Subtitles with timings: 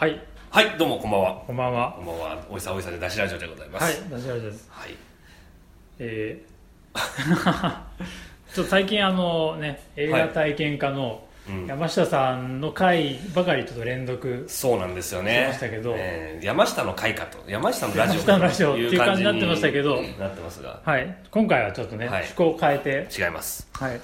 [0.00, 0.18] はい。
[0.48, 1.42] はいどうもこんばんは。
[1.46, 1.92] こんばんは。
[1.92, 2.46] こんばんは。
[2.48, 4.00] おいさおいさで出しラジオでございます。
[4.00, 4.66] はいダジラジです。
[4.70, 4.96] はい。
[5.98, 7.80] えー
[8.54, 11.66] ちょっと最近あのね映画体験家のうん。
[11.66, 15.94] 山下さんの回ばかりちょっと連続そうなんですよしねましたけど。
[15.94, 17.36] えー山下の会かと。
[17.46, 20.02] 山下のラジオ山下のラジオっていう感じになってましたけど。
[20.18, 20.80] なってますが。
[20.82, 21.14] はい。
[21.30, 22.22] 今回はちょっとね、はい。
[22.22, 23.68] 趣向を変えて違います。
[23.74, 24.00] はい。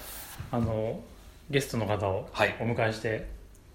[0.53, 1.01] あの
[1.49, 2.55] ゲストの方をはい。
[2.61, 3.25] お迎えして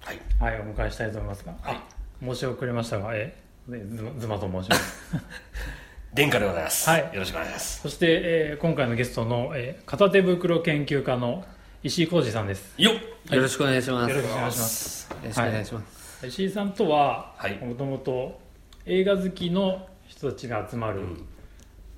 [0.02, 0.20] はい。
[0.40, 1.76] はい、お迎えしたいと思いますが、はい。
[1.76, 3.36] あ申し遅れましたがえ？
[3.68, 3.80] で
[4.18, 5.16] ズマと申します。
[6.14, 6.90] 殿下でございます。
[6.90, 7.02] はい。
[7.14, 7.82] よろしくお願いします。
[7.82, 11.46] そして、えー今回のゲストの、えー片手袋研究家の
[11.84, 12.74] 石井浩二さんです。
[12.78, 12.94] よっ。
[12.96, 13.00] は
[13.34, 13.36] い。
[13.36, 14.10] よろしくお願いします。
[14.12, 15.10] よろしくお願いしまます。
[15.12, 16.28] よろしくお願いします。
[16.28, 17.58] 石井さんとははい。
[17.58, 18.40] もともと
[18.86, 21.28] 映画好きの人たちが集まるうん。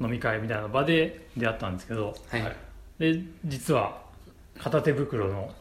[0.01, 2.41] 飲み会みたいな場で出会ったんですけどはい。
[2.41, 2.55] はい。
[2.99, 4.01] で実は
[4.59, 5.53] 片手袋の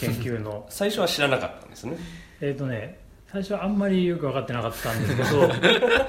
[0.00, 1.96] 研究の 最初は知らなかったんですね。
[2.40, 2.98] えっとね
[3.30, 5.48] 最初はあんまりよく分かってなかったんですけど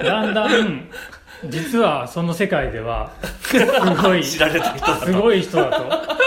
[0.04, 0.88] だんだん
[1.46, 3.58] 実はその世界ではす
[4.02, 6.20] ごい知られた人だすごい人だと。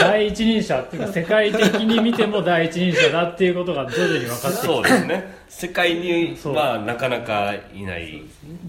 [0.00, 4.66] 第一人者っていうか世界的に見ても第一人者だっていうことが徐々に分かってきて。
[4.66, 5.34] そうですね。
[5.48, 6.54] 世界にそう。
[6.54, 8.22] まあなかなかいない。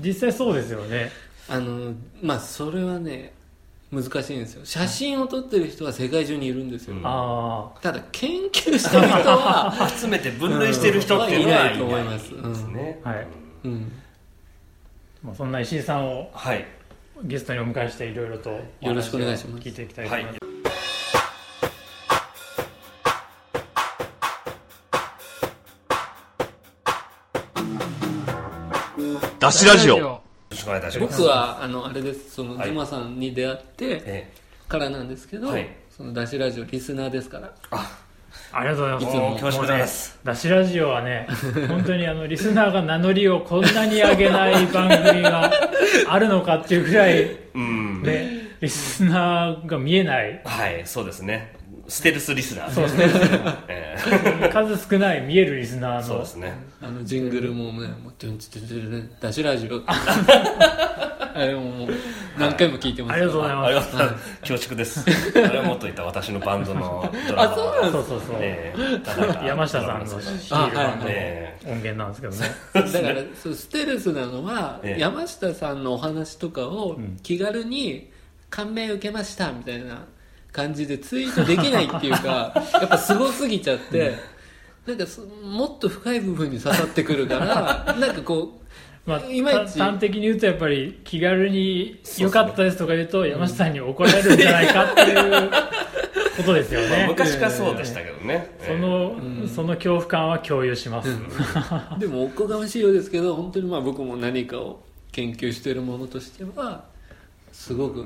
[0.04, 1.12] 実際そうですよね。
[1.50, 3.34] あの、まあ、それはね、
[3.92, 4.62] 難しいんですよ。
[4.66, 6.96] 写真を撮ってる人は世界中にいるんですよ。
[6.96, 7.02] うん。
[7.04, 13.28] あただ、研究してる人は、 集めて分類してる人っていうのはいいないと思いますですねはい。
[13.64, 13.92] うん。
[15.24, 16.66] あ、まあ、そんな石井さんをはい。
[17.24, 18.50] ゲストにお迎えしていろいろと
[18.82, 19.64] およろしくお願いします。
[19.68, 20.40] 聞いていきたいと思います、
[29.40, 31.18] ダッシュラジオよろしくお願いいたします。
[31.20, 32.32] 僕は、あの、あれです。
[32.32, 32.70] その、はい。
[32.70, 34.32] ズマさんに出会ってえ
[34.68, 37.54] からなんですけどはい、その、ダッシュラジオリスナーですから。
[37.72, 38.00] あ
[38.52, 39.04] ありがとうございます。
[39.04, 40.20] いつも恐縮です。
[40.24, 41.28] ダッシュラジオはね
[41.68, 45.52] 本当にあのリスナーが名乗りをこんなに上げない番組が
[46.08, 48.04] あるのかっていうぐらいうん。
[48.04, 50.42] ねリスナーが見えない。
[50.46, 51.54] はいそうですね
[51.88, 52.72] ステルスリスナー。
[52.72, 53.08] そうですね。
[53.68, 56.04] え数少ない見えるリスナえーの。
[56.04, 56.54] そうですね。
[56.82, 59.82] あの、ジングルもね、もう、ドゥンチドゥンチドゥンダッシュラジオ。
[59.86, 59.96] あ。
[61.46, 61.90] れももう、
[62.38, 63.14] 何回も聞いてます。
[63.14, 63.98] ありがとうございます。
[64.42, 65.06] 恐縮です。
[65.36, 71.06] あれはもっと言った私のバンドのドラマあそうなんそうそうそう、ええただ山下さんのシールバンド
[71.72, 72.92] 音源なんですけどね。
[72.92, 75.02] だからそうステルスなのは、ええ。
[75.02, 77.18] 山下さんのお話とかをん。
[77.24, 78.10] 気軽に
[78.50, 80.06] 感銘受けましたみたいな
[80.52, 84.16] 感じでツイートできないっていうか やっぱすごすぎちゃって、
[84.86, 88.60] なんかそもっと深い部分に刺さってくるから なんかこ
[89.06, 95.50] まあ、いまいちた端的に言うとやっぱり気軽に良かったですとか言うと山下さんに怒られるんじゃないかっていう
[96.38, 98.56] ことですよまあね、昔からそうでしたけどね。
[98.66, 99.16] その、
[99.48, 101.14] その恐怖感は共有します、う
[102.00, 106.84] でもおこがましいようですけど本当にまあ僕も何かを研究しているものとしては
[107.52, 108.06] すごく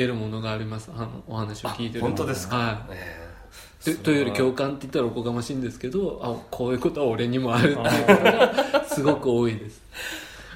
[0.00, 0.90] 得るものがあります。
[0.94, 2.56] あのお話を聞いてるの本当ですか？
[2.56, 2.92] はい。
[2.92, 8.22] ええとというより共感って言ったらおこがましいんですけどあこういうことは俺にもあるっていうこと
[8.78, 9.80] が すごく多いです。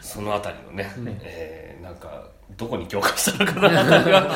[0.03, 0.93] そのあたりのね、
[1.23, 2.25] えーなんか
[2.57, 4.35] どこに共感したのかな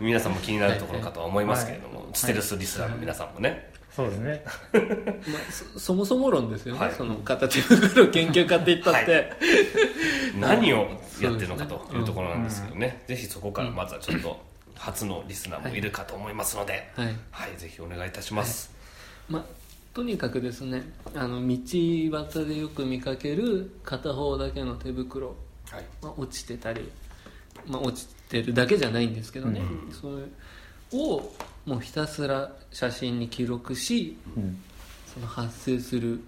[0.00, 4.44] 皆さんも気になるところかとは思いますけれども、ステルスリスナーの皆さんもね、そうですね。
[4.44, 6.94] まあ、そそもそも論ですよね、はい。
[6.94, 9.32] その片手袋研究家って言ったって、はい。
[10.38, 14.38] 何をやってるのかというところなんですけどね、ぜひそこからまずはちょっと
[14.74, 17.06] 初のリスナーもいるかと思いますので、はい。
[17.30, 18.70] はい、ぜひお願いいたします。
[19.30, 19.44] まあ、
[19.94, 20.82] とにかくですね
[21.14, 25.32] あの道端でよく見かける片方だけの手袋、は
[25.80, 26.92] い、まあ、落ちてたり、
[27.66, 29.90] まあ、落ちてるだけじゃないんですけどね、うん。
[29.90, 30.24] それ
[30.92, 31.32] を
[31.64, 34.62] もうひたすら写真に記録しうん。
[35.12, 36.22] その発生する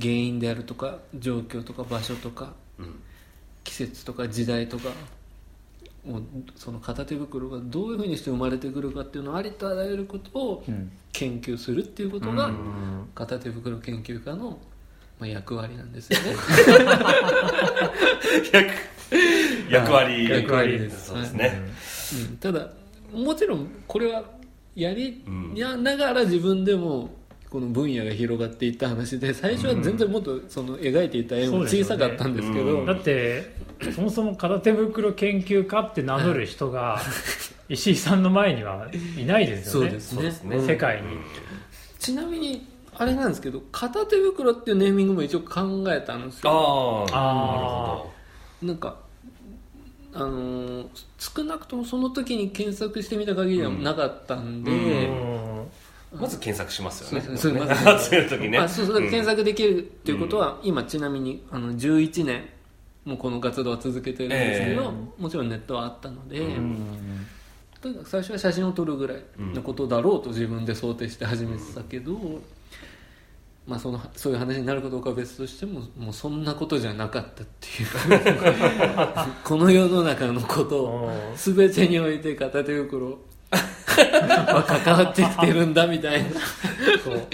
[0.00, 3.00] 原因であるとか状況とか場所とかうん。
[3.64, 4.90] 季節とか時代とか
[6.06, 6.22] もう
[6.56, 10.90] その片手袋がどういうふうにして生まれてくるかっていうのをありとあらゆることをうん。
[11.12, 13.08] 研究するっていうことがうん。
[13.14, 14.58] 片手袋研究家の
[15.18, 16.36] まあ役割なんですよね。
[18.52, 18.70] 役
[19.70, 20.28] 役割。
[20.28, 21.08] 役割です。
[21.08, 21.60] そうですね、
[22.30, 22.36] うん。
[22.38, 22.70] ただ
[23.12, 24.24] もちろんこれは
[24.74, 25.24] やり
[25.54, 27.10] ながら自分でも
[27.50, 37.00] この分野が広がっていった話で最初は全然もっとその描いていた絵も小さかったんですけどそうですよねだってそもそも片手袋研究家って名乗る人が
[37.68, 39.90] 石井さんの前にはいないですよね。
[39.90, 40.58] そうですそうですね。
[40.66, 41.18] 世界に、
[41.98, 47.06] ちなみにあれなんですけど片手袋っていうネーミングも一応考えたんですよ。
[47.12, 48.04] ああ
[48.62, 48.96] あなんか
[50.18, 50.88] あのー
[51.18, 55.08] 少なくともその時に検索してみた限りはなかったんで、
[56.12, 57.26] まず検索しますよね。
[57.26, 57.66] そうそうま
[57.96, 62.48] ず集める時ねまあ、そうそううん検索できるっていうことは、今ちなみにあの11年
[63.04, 67.26] もうこの活動は続けてるんですけど、えもちろんネットはあったので、うん
[67.80, 72.40] とにかく最初は写真を撮るぐらいのことだろうと自分で想定して始めてたけど、
[73.68, 77.88] まあ、そのそういう話になるかどうかは別としてももうそんなことじゃなかったっていう。
[79.44, 83.18] この世の中のことを全てにおいて片手袋。
[83.50, 86.30] は関わってきてるんだみたいな、
[87.04, 87.28] そう。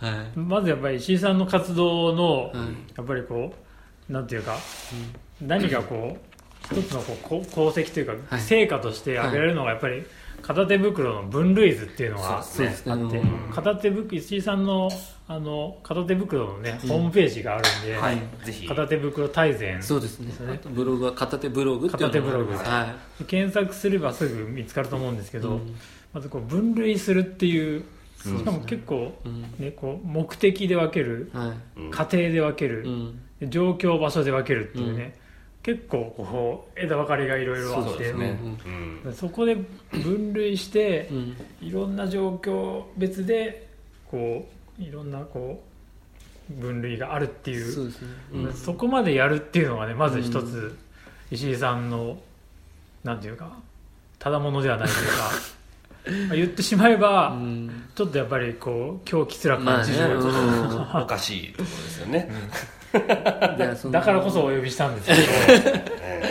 [0.00, 0.38] あはい。
[0.38, 2.56] まずやっぱり石井さんの活動の、はい。
[2.96, 3.54] やっぱりこ
[4.08, 4.56] うなんていうか、
[5.40, 6.18] 何がこ
[6.72, 8.40] う一つのこうこ功績というか、はい。
[8.40, 10.02] 成果として挙げられるのがやっぱり
[10.42, 14.90] 片手袋の分類図っていうのがあって、うん片手袋石井さんの
[15.28, 18.18] あの片手袋のね、ホームページがあるんで、はい。
[18.44, 18.66] ぜひ。
[18.66, 19.82] 片手袋大全。
[19.82, 20.32] そうですね。
[20.70, 22.94] ブログは片手ブログっていうのが片手ブログは
[23.26, 25.76] 検索すればすぐ見つかると思うんですけい、ど、うん。
[26.12, 27.84] まずこう分類するっていう
[28.26, 29.42] うんしかも結構、うん。
[29.58, 32.32] ね、こう目的で分けるはい。
[32.32, 32.88] で分ける、う
[33.46, 33.50] ん。
[33.50, 35.18] 状況場所で分けるっていうね、
[35.62, 37.90] 結構こう枝分かれがいろいろあって。
[37.90, 38.38] そうですね。
[38.64, 39.14] うんうん。
[39.14, 39.56] そこで
[39.92, 41.36] 分類してうん。
[41.60, 43.68] いろんな状況別で
[44.10, 44.48] こ
[44.78, 45.62] ういろんなこ
[46.50, 47.88] う分類があるっていう。
[47.88, 47.94] ね、
[48.32, 48.52] うん。
[48.52, 50.76] そこまでやるっていうのがねまず一つ、
[51.30, 52.18] 石井さんの
[53.04, 53.56] なんていうか
[54.18, 55.12] ただものではないというか
[56.28, 57.84] まあ 言ってしまえば、うん。
[57.94, 59.94] ちょっとやっぱりこう狂気つらくまあね。
[59.94, 60.18] 感じる、
[61.02, 62.28] おかしいところですよね、
[63.90, 65.08] だからこそお呼びしたんです。
[65.08, 65.14] け
[66.02, 66.22] え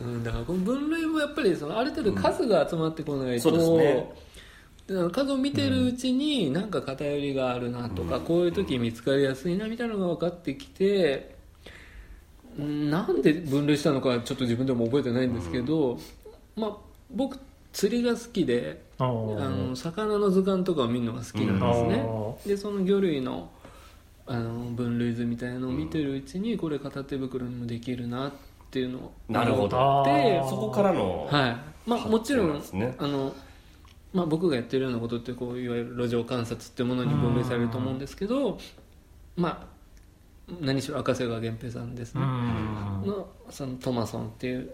[0.00, 5.10] うん、だからこの分類もやっぱりそのある程度数が集まってこないと、うんそうですね。
[5.12, 8.22] 数を見てるうちになんか偏りがあるなとか、うん。
[8.22, 11.36] こういう時見つかりやすいなみたいなのが分かってきて
[12.58, 15.98] うんなんで分類したのかはちょっと自分でも覚えてないんですけど、
[16.56, 16.76] まあ
[17.10, 17.38] 僕
[17.72, 23.48] 釣りが好きでど、あの魚の図鑑とかを見るのが好きなんですね、おでその魚類の
[24.32, 28.32] あの分類図みたいなのを見てるうちにこれ片手袋にもできるなっ
[28.70, 29.78] ていうのをなるほど。
[29.78, 30.48] あでー。
[30.48, 31.56] そこからの、はい。
[31.86, 32.94] まあ、もちろんんですね。
[32.98, 33.34] あの、
[34.14, 38.58] まあ、僕がやってるようなことってこういわゆる路上観察っていうものに分類されると思うんですけど、
[39.36, 39.68] ま
[40.48, 42.28] あ、何しろ赤瀬川源平さんですうね、ん。
[43.06, 44.70] のそのトマソンっていう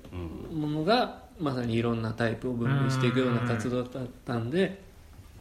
[0.53, 4.83] うんものがまさにいろんなタイプを分類していくような活動だったんで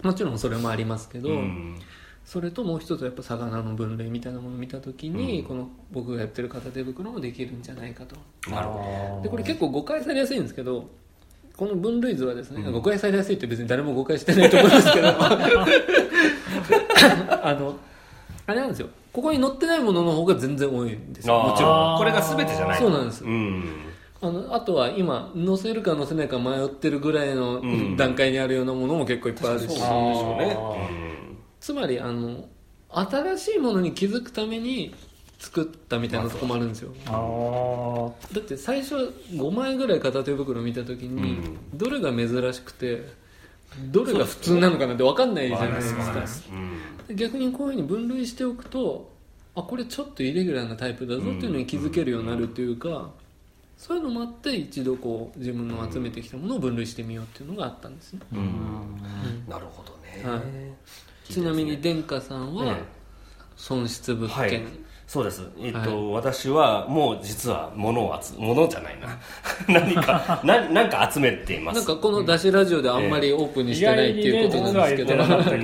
[0.02, 1.80] もちろんそれもありますけど、うん
[2.28, 5.48] それともう一つはやっぱ魚の分類みたいなものを見た時に、うん。
[5.48, 8.18] この僕がやってる片手袋もできるんじゃないかと。
[8.52, 10.90] なるほでこれ結構誤解されやすいんですけど
[11.56, 12.74] この分類図はですね、うん。
[12.74, 15.08] 誤解されやすいって別に誰も誤解してないと思うんですけど。
[15.08, 15.14] あ
[17.58, 17.78] の
[18.46, 18.90] あれなんですよ。
[19.14, 21.40] ここに載ってないものの方が全然多いんですよ。
[21.40, 21.98] もちろん。
[21.98, 22.78] これが全てじゃない。
[22.78, 23.24] そうなんです。
[23.24, 23.64] うん。
[24.20, 27.96] あのあとは今載せるか載せないか迷ってるぐらいのうん。
[27.96, 30.40] 段階にあるようなものも結構いっぱいあるし、そうでしあょう
[30.94, 31.07] ね
[31.68, 32.48] つまりあの
[32.90, 34.96] 新しいものに気づくために
[35.38, 36.94] 作ったみたいなとこもあるんですよ。
[38.32, 38.96] だって最初
[39.32, 41.78] 5枚ぐらい片手袋見た時に、うん。
[41.78, 43.02] どれが珍しくて
[43.92, 46.26] どれが普通なのかなって分かんないじゃないですか。
[47.14, 49.12] 逆にこういうふうに分類しておくと
[49.54, 53.12] あこれちょっとイレギュラーなタイプだぞっていうのに気づけるようになるっていうか、
[53.78, 59.02] そういうのもあって一度こう自分の集めてきたものを分類してみようっていうのがあったんですね、うん。
[59.50, 60.24] なるほどね。
[60.24, 60.42] はい
[61.34, 62.98] ちなみに殿下さんはええ。
[63.58, 64.50] 損失物はい。
[64.50, 64.68] 件、
[65.08, 66.12] そうです、えっとはい。
[66.14, 69.18] 私はもう実は物を集物じゃないな。
[69.68, 71.78] 何かななんか集めています。
[71.78, 75.04] なんかこの出しラジオであんまりオープンにしてないっていうことなんですけ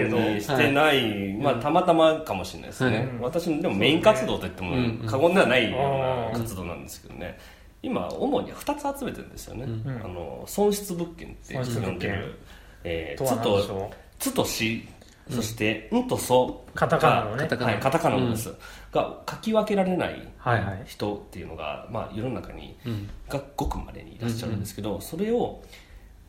[0.10, 3.08] ど、ねしてない、まあ、たまたまかもしれないですね、はい。
[3.22, 5.04] 私のでもメイン活動といってもうん。
[5.06, 7.38] 過言ではないような活動なんですけどね。
[7.84, 10.02] 今主に2つ集めてるんですよね、ん。
[10.04, 12.36] あの損失物件って呼んでる
[12.86, 14.88] 「えーとはつ」と何でしょ「つ」と「し」
[15.30, 17.44] そして「ん」と「そ」カタカナのね。
[17.44, 17.72] カタカナ。
[17.72, 18.54] はい、カタカナのです、
[18.92, 20.28] が書き分けられない
[20.86, 23.10] 人っていうのが、まあ、世の中にうん。
[23.30, 25.62] がごくまれにいらっしゃるんですけど、それを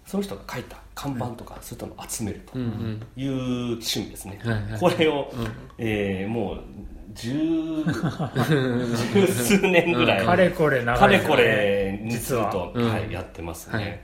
[0.06, 2.58] その人が書いた看板とか、そういったのを集めると。
[2.58, 3.32] いう
[3.72, 4.38] 趣味ですね、
[4.78, 5.32] これを、
[5.78, 6.60] えーもう
[7.14, 14.00] 十十数年ぐらい、かれこれ長いかれこれに実はずっと、うんはい、やってますね、はい。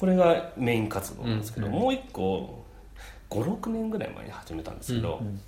[0.00, 1.72] これがメイン活動なんですけど、うん。
[1.72, 2.57] もう一個
[3.30, 5.40] 56年ぐらい前に始めたんですけど、うん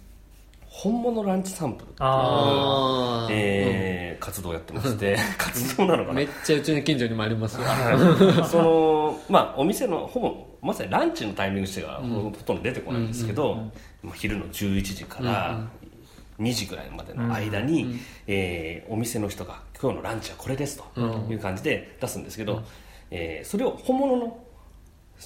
[0.72, 3.34] 本物ランチサンプルっていうああー。
[3.34, 6.14] えー活動をやってまして 活動なのかな？
[6.14, 7.62] めっちゃうちの近所にもありますよ。
[8.44, 13.56] そのまあお店のほぼまさにランチのタイミングしてはほとんど出てこないんですけど、
[14.04, 15.66] まあ昼の11時から
[16.38, 17.96] 2時ぐらいまでの間に、
[18.28, 22.62] えーお店の人が「今日のランチはこれです」という感じで出すんですけど、
[23.10, 24.38] えーそれを本物の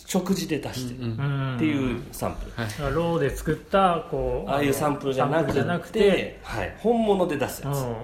[0.06, 2.52] 食事で出してるうんっていうサンプル、
[2.86, 2.94] はい。
[2.94, 7.96] ローで作ったこうああいうサンプルじゃなくてはい、本物で出すやつ、うん。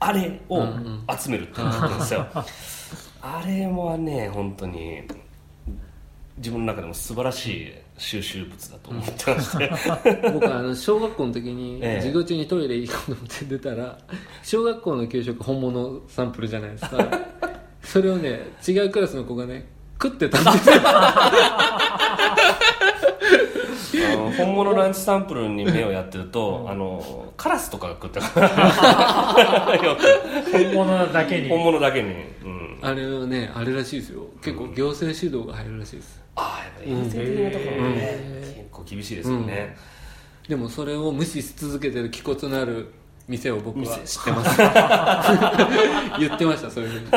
[0.00, 0.66] あれをうんう
[1.12, 1.18] ん。
[1.18, 2.26] 集めるって言ってるんですよ、
[3.22, 5.02] あれもね本当に
[6.38, 9.70] 自分の中でも素晴らしい収集物だと思ってまして。
[10.32, 11.96] 僕あの小学校の時に ええ。
[11.96, 13.98] 授業中にトイレ行こうと思って出たら
[14.42, 17.08] 小学校の給食本物サンプルじゃないですか。
[17.82, 19.66] それをね違うクラスの子がね
[20.00, 20.76] 食ってたんですよ
[24.00, 28.20] あの本物ランチサンプルに目をやってると、あのカラスとかが食って
[30.74, 31.48] 本物だけに。
[31.48, 32.10] 本物だけに、
[32.44, 34.26] うん、あれはねあれらしいですよ。
[34.42, 36.22] 結構行政指導が入るらしいです。
[36.36, 38.18] ああやっぱり衛生的なところもね、
[38.56, 39.76] 結構厳しいですよね、
[40.48, 42.92] でもそれを無視し続けてる気骨のある
[43.26, 44.00] 店を僕は店。
[44.06, 44.58] 知ってます。
[46.20, 47.10] 言ってましたそういうふうに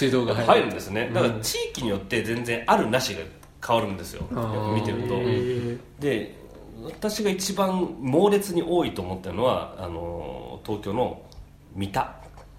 [0.00, 0.46] 指導が入る。
[0.46, 1.10] 入るんですね。
[1.12, 3.20] だから地域によって全然あるなしが
[3.66, 5.14] 変わるんですよ、よく見てると。
[5.14, 6.38] へで
[6.84, 11.22] 私が一番猛烈に多いと思ったのはあの東京の
[11.74, 12.14] 三田。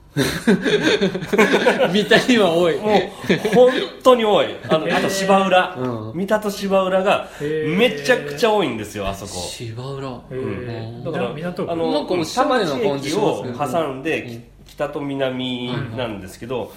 [1.94, 2.78] 見たには多い。
[2.78, 3.72] もう本
[4.04, 4.48] 当に多い。
[4.68, 6.18] あのあと芝浦、うん。
[6.18, 9.32] 三田と芝浦がめちゃくちゃ多いんですよあそこ。
[9.32, 10.22] 芝浦。
[10.32, 11.06] えー。
[11.06, 11.72] うんじゃあ港区。
[11.72, 16.72] あのなんかおしゃれな感じを挟んで、き北と南なんですけど、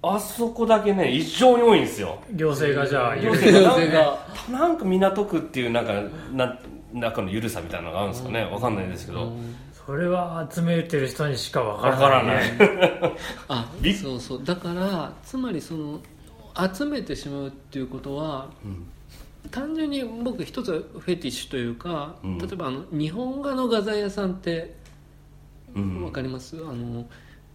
[0.00, 2.18] あそこだけね異常に多いんですよ。
[2.32, 4.18] 行政がじゃあ行政行政が
[4.50, 5.92] なんか港区っていうなんか
[6.32, 6.58] な
[6.92, 8.44] 中の緩さみたいなのがあるんですかね。
[8.44, 9.32] わかんないですけど、
[9.86, 13.12] それは集めてる人にしかわからわないからない
[13.48, 13.68] あ
[14.00, 14.44] そうそう。
[14.44, 16.00] だからつまりその
[16.74, 18.86] 集めてしまうっていうことはうん。
[19.50, 22.38] 単純に僕一つはフェティッシュというか、うん。
[22.38, 24.74] 例えばあの日本画の画材屋さんって
[25.74, 26.04] うん。
[26.04, 27.06] わかります、あの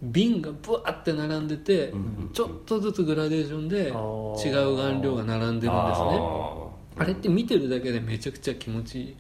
[0.03, 5.75] 瓶がブワーって並んでて、うんちょっとずつグラデーションで違う顔料が並んでるんですね。
[5.75, 6.63] あ
[6.95, 9.15] あれって見てるだけでめちゃくちゃ気持ちいい。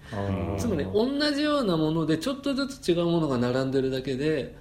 [0.57, 4.55] つまり同じようなものでちょっとずつ違うものが並んでるだけで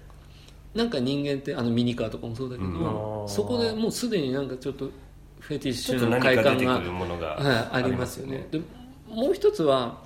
[0.74, 3.28] なんか人間ってあのミニカーとかもそうだけど、うん。
[3.28, 4.90] そこでもうすでになんかちょっと
[5.40, 8.46] フェティッシュな何か出てく快感がはい、ありますよね。
[8.50, 8.60] で
[9.08, 9.98] もう一つは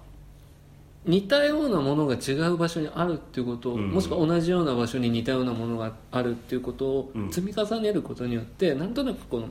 [1.06, 3.90] 似たようなものが違う場所にあるっていうことを、うん。
[3.90, 7.32] もしくは同じような場所に似たようなものがあるっていうことをうん。
[7.32, 9.48] 積み重ねることによって、なんとなくこの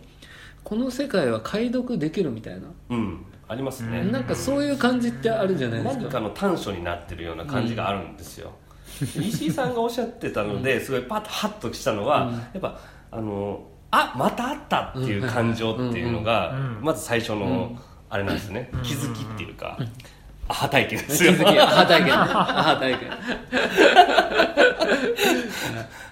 [0.65, 3.25] この世界は解読できるみたいな、うん。
[3.47, 6.01] ありますね、なんかそういう感じってあるじゃないですか。
[6.01, 8.51] 何かの短所になってるような感じがあるんですよ、
[8.99, 12.79] 石井さんがおっしゃってたのですごいパッとハッとしたのは、やっぱ
[13.11, 16.57] あのあまたあったっていう感情っていうのが、うん。
[16.57, 16.83] うん。
[16.83, 17.77] まず最初の
[18.09, 19.77] あれなんですね、気づきっていうか、
[20.47, 22.13] アハ体験です気よづきアハ体験。
[22.13, 23.09] アハ体験。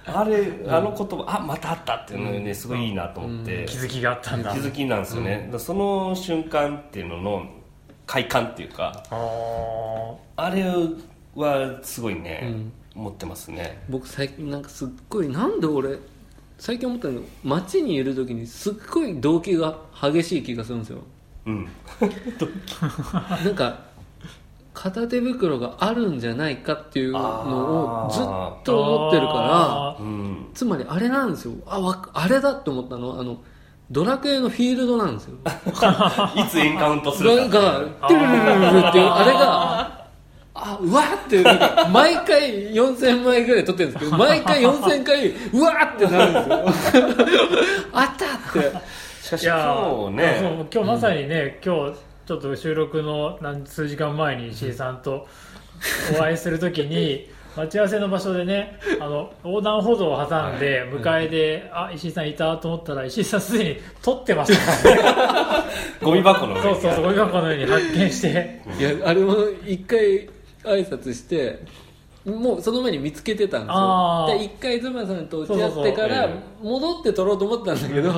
[0.05, 4.51] あれあの言葉、あまたあったっていうのがねすごいいいなと思って、気づきがあったんだ。
[4.53, 7.45] 気づきなんですよね、その瞬間っていうのの
[8.05, 9.03] 快感っていうか
[10.35, 10.63] あれ
[11.35, 12.55] はすごいね、
[12.93, 13.83] 持ってますね。
[13.89, 15.97] 僕最近なんかすっごいなんで俺
[16.57, 20.99] 最近思ったのが街にいる時にすっごい動機が激しい気がするんですよ。
[21.45, 21.67] うん。
[23.43, 23.92] なんか
[24.74, 31.53] 片手袋があるんじゃないかっていうのをずっと思ってるからつまりあれなんですよ。
[31.65, 33.38] あわあれだって思ったのはあの
[33.92, 35.36] ドラクエのフィールドなんですよ。
[36.36, 37.60] いつエンカウントするか。
[37.60, 40.03] ががテルルルルルっていうあれが
[40.56, 41.44] あうわーって
[41.92, 47.06] 毎回4000枚ぐらい撮ってるんですけど 毎回4000回うわーってなるんですよ。
[47.94, 48.94] あったって。
[49.22, 51.94] しかしいや今日ね今日まさにね、今日
[52.25, 55.27] ちょっと収録の何数時間前に石井さんと
[56.15, 64.89] お会いするときに 待ち合わせの場所でねあの横断歩道を挟んで向かいで、あ石井さんいたと思ったら石井さんすでに撮ってました。
[64.89, 65.00] ね
[66.01, 66.63] ゴミ箱の上に。
[66.63, 68.62] そうそうそうゴミ箱のように発見して。
[68.80, 69.36] いやあれも
[69.68, 70.00] 一回
[70.63, 71.60] 挨拶して
[72.25, 74.27] もうその前に見つけてたんですよ。
[74.39, 76.30] で一回妻さんと打ち合ってから
[76.62, 78.13] 戻って撮ろうと思ったんだけど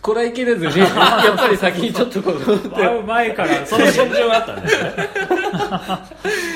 [0.00, 3.02] こらえきれずにやっぱり先にちょっとこう。
[3.06, 4.90] 前からその心情があったんですね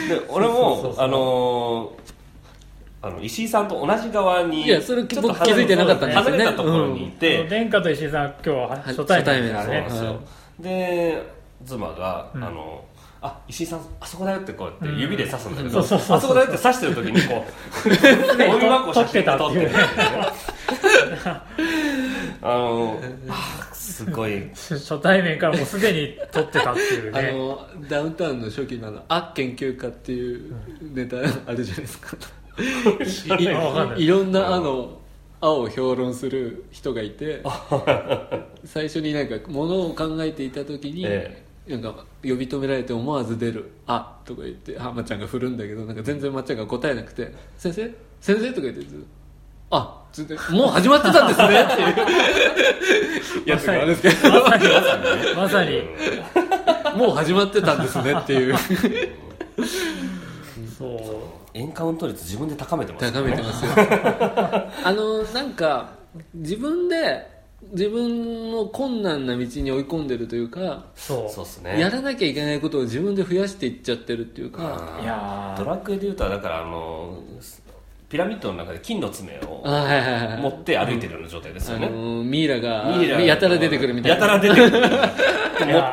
[0.08, 2.00] で俺もあのー
[3.02, 6.30] あの石井さんと同じ側にいやそれちょっと僕気づいてなかったんですよね。
[6.32, 9.80] 離れたところにいあての、殿下と石井さん今日は初対面ですね。
[9.82, 10.20] ですよ。
[10.60, 11.22] で
[11.64, 12.44] 妻が、うん。
[12.44, 12.84] あの
[13.22, 16.16] あ石井さんあそこだよってこうやって指で指すんだけど、うんそうそうそうそう。
[16.16, 19.70] あそこだよって指してる時にこう ゴミ箱を写真で撮ってる
[22.42, 24.48] あのあすごい。
[24.54, 30.54] 初対面からもうすでに撮ってたっていう あねのダウンタウンの初期のあの「あ研究家」っていう
[30.94, 31.20] ネタあ
[31.52, 32.16] るじゃないですか。
[33.98, 34.06] い。
[34.06, 34.98] ろんなあの
[35.42, 37.42] 青を評論する人がいて
[38.64, 41.42] 最初になんかものを考えていた時に、え
[41.78, 47.94] なんか呼び止められて思わず出る「あ」とか言って浜ちゃんが振るんだけどなんか全然まっちゃんが答えなくて「先生？
[48.20, 49.04] 先生」とか言ってずっと
[49.70, 51.62] あつってもう始まってたんですね。
[51.62, 54.68] っていうやつがあるんですけどまさに
[55.36, 55.82] まさに。
[56.96, 58.56] もう始まってたんですねっていう。
[60.76, 60.98] そう。
[61.54, 63.72] エンカウント率自分で高めてますよ高めてますよ。
[64.84, 65.90] あのなんか
[66.34, 67.26] 自分で
[67.72, 71.32] 自分の困難な道に追い込んでるというかそう。
[71.32, 71.78] そうっすね。
[71.80, 74.98] やらなきゃいけないことを自分で増やしていっちゃってるっていうか。
[75.02, 75.64] いやー。
[75.64, 77.22] ドラッグでいうとだからあの
[78.08, 84.16] ピラミッドの中で金の爪をあはいはいはい持って歩いてるような状態ですよね、あのミイラがミイラやたら出てくるみたいな。
[84.16, 84.88] やたら出てくる。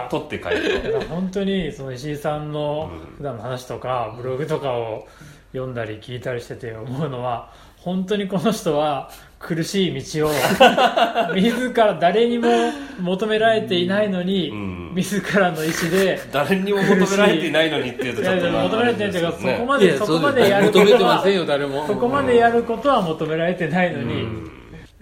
[0.10, 5.06] 取って帰だる本当にその石井さんの普段の話とかブログとかを
[5.52, 10.32] 読んだり聞いたりしてて思うのは本当にこの人は苦しい道を
[11.36, 12.48] 自ら誰にも
[13.00, 14.92] 求められていないのに、うん。
[14.96, 21.88] 自らの意思で誰にも求められていないのにっていうといちょっとやいや求められてないというかそこまでそこまでやるこ求めてとはませんよ誰も。
[21.88, 24.52] そこまでやることは求められてないのに、うん。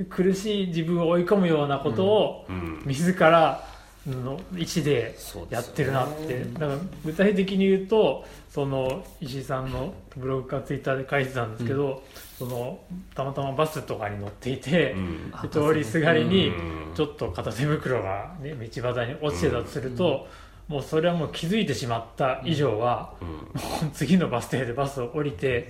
[0.10, 2.82] 苦しい自分を追い込むようなことをうん。
[2.86, 3.64] 自ら
[4.06, 5.16] の意思で
[5.50, 12.04] やってるなって、だから具体的に言うとその石井さんのブログかツイッターで書いてたんですけど、
[12.38, 12.80] その
[13.14, 15.32] たまたまバスとかに乗っていて、うん。
[15.32, 16.52] で通りすがりにう
[16.92, 16.94] ん。
[16.94, 20.28] ちょっと片手袋が、ね、道端に落ちてたとすると、
[20.68, 23.28] もうそれはもう気づいてしまった以上は、うん。
[23.28, 23.52] もう
[23.94, 25.70] 次のバス停でバスを降りて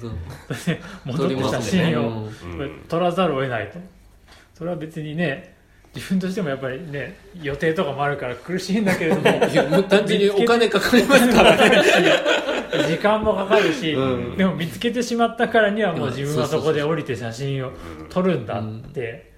[1.05, 2.29] 戻って写真を、
[2.87, 3.79] 撮らざるを得ないと。
[4.55, 5.54] それは別にね
[5.95, 11.83] 自分としてもやっぱりね予定とかもあるから苦しいんだけれども いやもう単純にお金かかりますからね。
[12.89, 14.37] 時間もかかるし、うん。
[14.37, 16.13] でも見つけてしまったからにはもううん。
[16.13, 17.71] 自分はそこで降りて写真を
[18.09, 19.31] 撮るんだって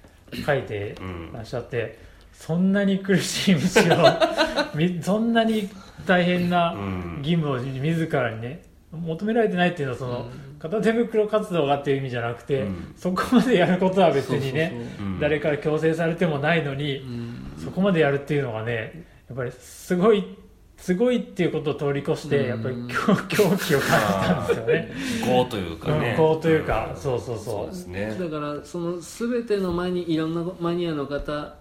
[0.43, 1.33] 書いてうん。
[1.33, 1.99] らっしゃって
[2.33, 4.13] そんなに苦しい道を
[4.73, 5.69] みそんなに
[6.07, 7.17] 大変なうん。
[7.19, 8.61] 義務を自らにね
[8.91, 10.25] 求められてないっていうのはその、
[10.59, 12.93] 片手袋活動がっていう意味じゃなくて、うん。
[12.95, 15.05] そこまでやることは別にねそうそうそう。
[15.05, 15.19] うん。
[15.19, 17.53] 誰から強制されてもないのに、うん。
[17.63, 20.37] そこまでやるっていうのがねやっぱりすごい
[20.77, 22.47] すごいっていうことを通り越して、うん。
[22.47, 24.91] やっぱり狂狂気を感じたんですよね。
[25.25, 26.09] 業というかね。
[26.11, 28.17] うんこうというか、そうそうそそううですね。
[28.19, 31.55] だからその全てのマニいろんなマニアの方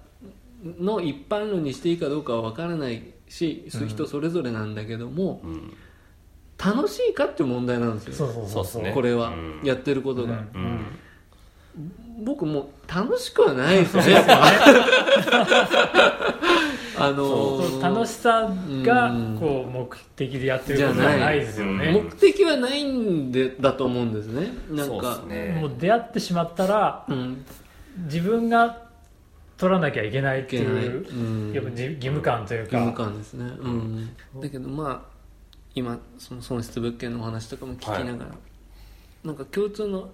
[0.62, 5.72] の一般論にしていいかどうかは分からないし、人それぞれなんだけどもうん
[6.58, 8.64] 楽しいかっていう問題なんですよそうそうそうそう。
[8.64, 8.92] っすね。
[8.92, 9.60] これは、うん。
[9.62, 10.62] やってることが、うん。
[10.62, 12.24] うん。
[12.24, 14.24] 僕もう楽しくはないですよね。
[16.98, 18.50] あのそうー楽しさ
[18.82, 19.36] がうん。
[19.38, 21.40] こう目的でやってることじゃない。
[21.40, 21.92] ですよね。
[21.92, 24.48] 目的はないんでだと思うんですね。
[24.70, 25.58] なんそうかですね。
[25.60, 27.44] もう出会ってしまったらうん。
[28.04, 28.86] 自分が
[29.58, 31.52] 取らなきゃいけないっていううん。
[31.52, 35.15] やっぱ義義務感という義か、務感ですね、うん、だけどまあ
[35.76, 38.30] 今その損失物件のお話とかも聞きながら、
[39.22, 40.10] なんか共通の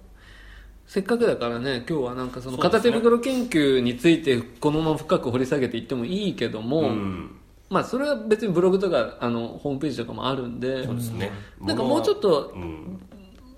[0.85, 7.39] せっかくだからね今日はなんかその片手袋研究についてこのまま深く掘り下げていってもいいけども、うん。
[7.69, 11.31] まあそれは別にブログとかあのホームページとかもあるんでそうですね。
[11.59, 12.99] なんかもうちょっとうん。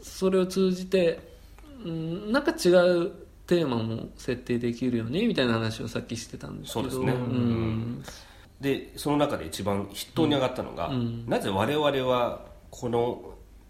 [0.05, 1.19] それを通じて、
[1.83, 3.11] うん、なんか違う
[3.47, 6.89] テーマも設定できるよねみたいな話をさっきしてたんですけど。
[6.91, 7.19] そうですね。
[7.19, 8.03] ん
[8.65, 11.25] でその中で一番筆頭に上がったのが、うん。
[11.27, 13.21] なぜ我々はこの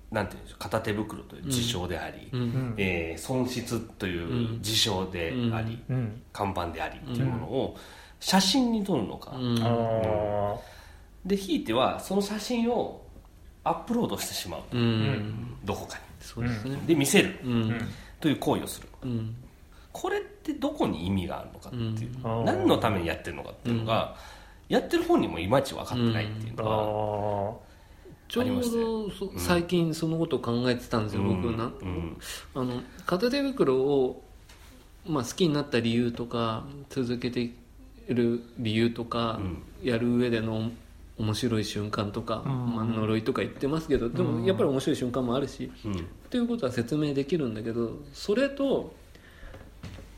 [0.09, 2.39] なんていうんでしょう片手袋という事象であり、うん。
[2.39, 2.73] うん。
[2.77, 6.21] えー損失という事象であり、うん。
[6.31, 7.77] 看板でありっていうものを
[8.21, 9.33] 写真に撮るのか、
[11.25, 13.01] でひいてはその写真を
[13.65, 14.85] アップロードしてしまうううん。
[15.11, 16.75] んどこかそうですね。
[16.77, 17.37] にで見せる。
[17.43, 17.51] うん。
[17.51, 17.79] うん
[18.21, 18.87] という行為をする。
[19.03, 19.35] うん。
[19.91, 22.45] これってどこに意味があるのかっていう、うん。
[22.45, 24.15] 何のためにやってるのかっていうのが、
[24.69, 27.75] やってる本人もいまいち分かってないっていうあのー
[28.27, 31.57] ちょうどそ最近そのことを考えてたんですが、よ、僕うん。
[31.57, 32.17] なうん。
[32.55, 34.23] あの片手袋を、
[35.05, 37.53] まあ、好きになった理由とか続けてい
[38.09, 39.39] る理由とか、
[39.83, 40.71] やる上での
[41.17, 42.75] 面白い瞬間とか、うん。
[42.75, 45.93] まあ、呪いとか言ってますけどでもやっぱり面白い瞬間もあるし、うん。
[45.93, 45.97] っ
[46.29, 48.95] ていうことは説明できるんだけどそれと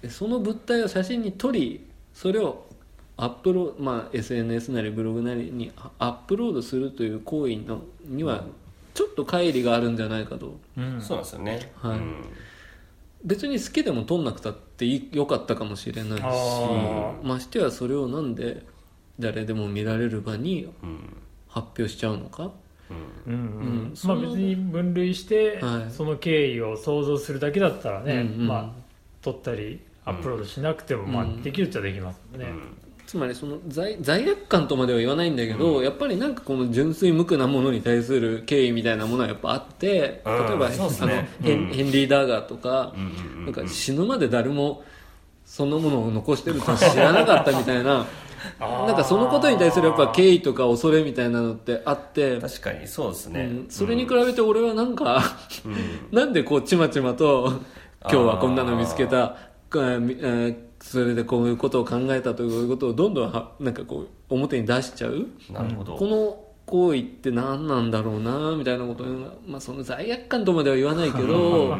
[0.10, 2.67] その物体を写真に撮りそれを
[3.20, 8.46] アップロまあ、SNS なりブログなりにアアップロードするという行為のには
[8.94, 10.60] ちょっと乖離があるんじゃないかと。
[10.78, 11.02] うん。
[11.02, 11.98] そうなんですよね、はい。
[11.98, 12.24] うん。
[13.24, 18.64] 別に好きでも撮んなくたっていいよかったかもしれないしあましてやそれをなんで
[19.18, 21.00] 誰でも見られる場にうん。
[21.50, 22.52] 発表しちゃうのか。
[23.26, 23.34] うん。
[23.34, 23.42] うんうん。
[23.60, 23.94] うん。
[24.04, 25.92] まあ別に分類して、はい。
[25.92, 28.88] その経緯を想像するだけだったらね、うんうんまあ
[29.22, 32.48] 撮ったりアップロードしなくても、まあうんできるっちゃできますもんね、
[33.08, 41.68] つまりその罪罪悪感とまでは言わないんだけど、やっぱりなんかこの純粋無垢なものに対する敬意みたいなものはやっぱあって、うん例えば、そうっすあのねうん。
[41.68, 44.84] ヘンリー・ダーガーとか、うんうんうんなんか死ぬまで誰も
[45.46, 48.06] そんなものを残してるとは知らなかったみたいな
[48.60, 53.66] なんかそのことに対するやっぱ敬意とか恐れみたいなのってあって、確かにそうですね、うん。
[53.70, 55.24] それに比べて俺はなんか、
[55.64, 55.76] うん。
[56.12, 57.62] なんでこうちまちまと
[58.02, 59.38] 今日はこんなの見つけた
[59.74, 65.28] えーそれでこういうことを考えたということをどんどんはなんかこう表に出しちゃう。
[65.52, 69.08] なるほど、この行為って何なんだろうなみたいなことを、
[69.46, 71.78] まあ、その罪悪感とまでは言わないけど、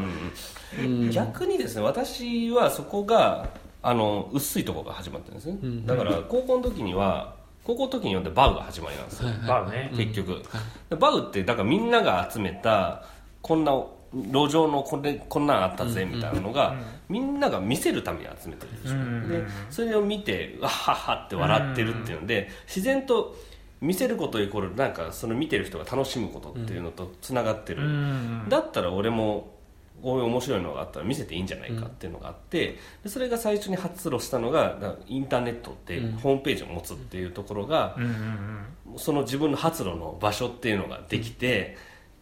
[0.78, 1.10] うん。
[1.10, 3.48] 逆にですね私はそこが
[3.82, 5.86] あの薄いところが始まってるんですね、ん。
[5.86, 10.44] だから高校の時には高校の時によってバウが始まりなんですよ、バウね、結局、
[10.90, 13.06] でバウってだからみんなが集めた
[13.42, 13.72] こんな
[14.14, 16.76] 路上のこれこんなんあったぜみたいなのが、
[17.10, 23.36] みんなが見せるために集めてるんですよ、うんでそれを見てわっはっはって笑ってるっていうので、自然と
[23.80, 29.56] 見せることイコールなんかその見てる人が楽しむことっていうのとつながってる、うんだったら俺も
[30.02, 39.00] こういう面白いのがあったら見せていいんじゃないかっていうのがあって、でそれが最初に発露したのがインターネットってホームページを持つっていうところが、うんうん。
[39.00, 41.78] その自分の発露の場所っていうのができて、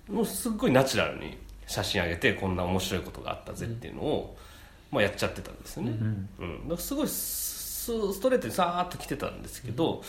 [0.10, 4.38] もうすっごいナチュラルに写真上げてこんな面白いことがあったぜっていうのを、
[4.96, 6.78] まあ、やっちゃってたんですよね、うんうん。
[6.78, 10.02] すごいスストレートにさーっと来てたんですけど、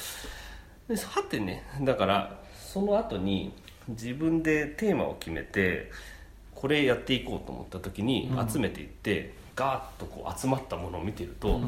[0.88, 3.52] ではてねだからその後に
[3.88, 5.90] 自分でテーマを決めて
[6.54, 11.60] これやっていこうと思った時に集めていって、ガーッとこう集まったものを見てると、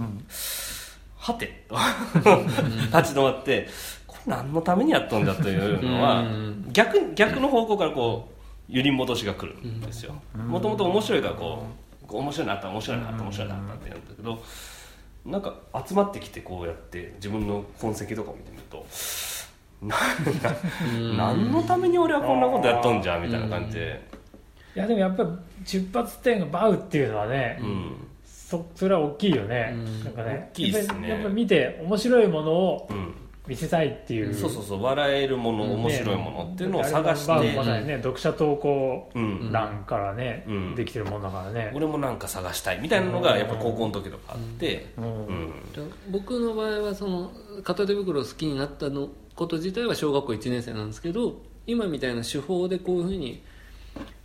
[1.17, 1.65] はて。
[1.69, 1.75] と
[2.97, 3.69] 立ち止まって
[4.07, 10.15] これ何のためにやっとんだというのはうん逆逆の方向からこう揺り戻しが来るんですよ。
[10.35, 14.43] もともと面白いからこう面白いなあった面白いなあった面白いなあったってやるんだけど
[15.27, 15.55] なんか
[15.87, 18.87] 集まってきてこうやって自分の痕跡とかを見てみると
[19.83, 19.99] なん
[20.41, 20.57] か
[21.17, 24.09] 何のために俺はこんなことやっとんじゃみたいな感じで、
[24.75, 25.29] いやでもやっぱり
[25.65, 28.09] 出発点がバウっていうのはね、うん。
[28.25, 30.05] そそれは大きいよね、うん。
[30.05, 30.51] なんかね。
[30.53, 31.09] 大きいっすね。
[31.09, 33.15] やっぱ見て面白いものをうん、
[33.49, 40.75] 見せたいっていう、そうそうそう笑えるもの、面白いものっていうのを探しバウて、まさにね読者投稿うん、欄からね、うん。
[40.75, 45.27] できてるもんだからね、俺もなんか探したいみたいなのがやっぱ高校の時とかあって、うん。
[45.27, 45.53] うん。
[46.11, 47.33] 僕の場合はその
[47.65, 53.43] 片手袋を好きになったのこと自体は小学校1年生なんですけど今みたいな手法でこういうふうに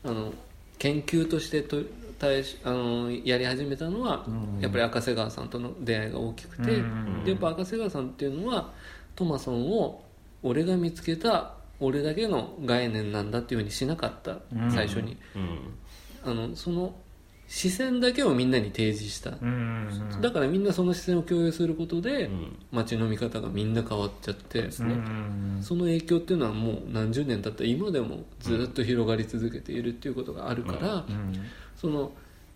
[0.03, 0.33] あの
[0.79, 1.77] 研究としてと
[2.19, 4.25] 対しあのやり始めたのは、
[4.59, 7.23] やっぱり赤瀬川さんとの出会いが大きくて、うん。
[7.23, 8.71] でやっぱ赤瀬川さんっていうのは
[9.15, 10.03] トマソンを
[10.41, 14.71] 俺が見つけた俺だけの概念なんだっていうふうにしなかった、うん。
[14.71, 15.17] 最初に。
[15.35, 15.59] うん。
[16.25, 16.95] あのその
[17.47, 19.31] 視線だけをみんなに提示した、
[20.21, 22.57] だからみんなその視線を共有することで、うん。
[22.71, 31.33] 街の見方がみんな変わっちゃって、その影響っていうのはもう何十年経った今でもずっと広がり続けているっていうことがあるから、うん。
[31.75, 32.11] その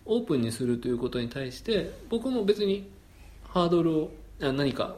[0.06, 2.90] オープンにするということに対して僕も別に
[3.46, 4.96] ハードルをあ何か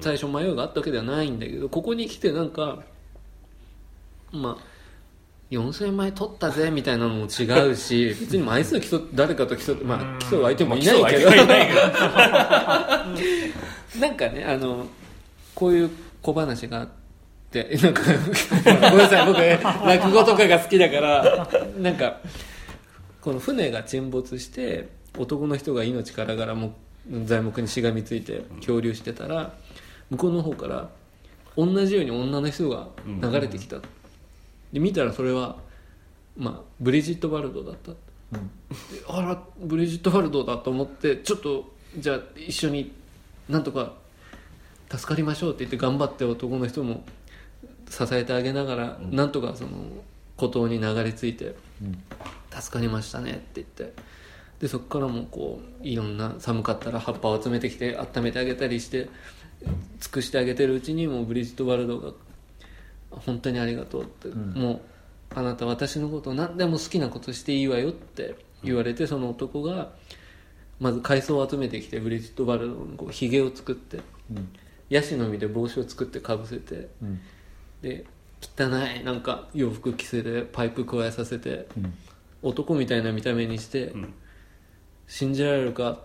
[0.00, 2.82] 最初迷いがあったわけではないんだけどここに来てなんか
[4.32, 4.64] まあ
[5.50, 11.34] 4000円前取ったぜみたいなのも違うし 別に枚数競っ誰かと競ってまあ競う相手もいないけど、 な
[14.08, 14.86] んかねあの
[15.54, 15.90] こういう
[16.22, 16.88] 小話があっ
[17.50, 18.02] て なんか
[18.64, 22.20] ごめんなさい僕ね落語とかが好きだからなんか
[23.20, 26.74] この船が沈没して男の人が命からがらも
[27.24, 29.54] 材木にしがみついて漂流してたら
[30.10, 30.90] 向こうの方から
[31.56, 33.78] 同じように女の人が流れてきた、
[34.72, 35.56] で見たらそれは、
[36.36, 37.98] まあ、ブリジット・バルドだった、で
[39.08, 42.92] あらブリジット・バルドだと思ってちょっとじゃあ一緒に
[43.48, 43.94] なんとか
[44.90, 47.04] 助かりましょうって言って頑張って男の人も
[47.88, 49.70] 支えてあげながら、なんとかその
[50.36, 51.56] 孤島に流れ着いて、
[52.50, 53.92] 助かりましたねって言って
[54.60, 59.08] でそこからもこういろんな寒かったら葉っぱを集めてきて温めてあげたりして
[60.00, 62.12] 尽くしてあげてるうちにもうブリジット・バルドが
[63.10, 64.80] 「本当にありがとう」って、もう
[65.34, 69.92] あなた私のこと何でも好きなことしていいわよって言われて、その男が
[70.78, 74.00] まず海藻を集めてきてブリジット・バルドのこうひげを作って、
[74.88, 76.88] ヤシの実で帽子を作ってかぶせて、
[77.82, 78.04] で
[78.42, 78.68] 汚
[79.00, 81.66] いなんか洋服着せてパイプ加えさせて、
[82.42, 84.12] 男みたいな見た目にして、ん
[85.10, 85.98] 信じられるか？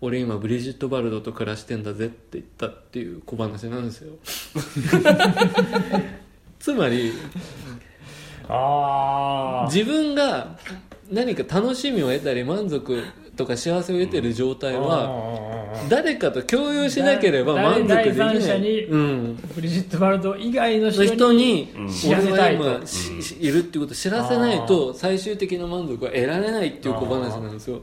[0.00, 4.14] 俺今ブリジット・バルドと暮らしてんだぜって言ったっていう小話なんですよ。
[6.60, 7.12] つまり
[9.66, 10.56] 自分が
[11.10, 13.02] 何か楽しみを得たり満足
[13.36, 18.40] とか幸せを得てる状態は、は誰かと共有しなければ満足でき第ない。
[18.40, 27.82] 三者にうん、ブリジット・バルド以外の人のに知らせいるっていうことを知らせないと最終的な満足は得られないっていう小話なんですよ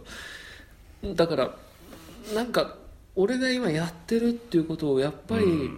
[1.14, 1.56] だから
[2.34, 2.76] なんか
[3.16, 5.70] 俺が今やってるっていうことをやっぱり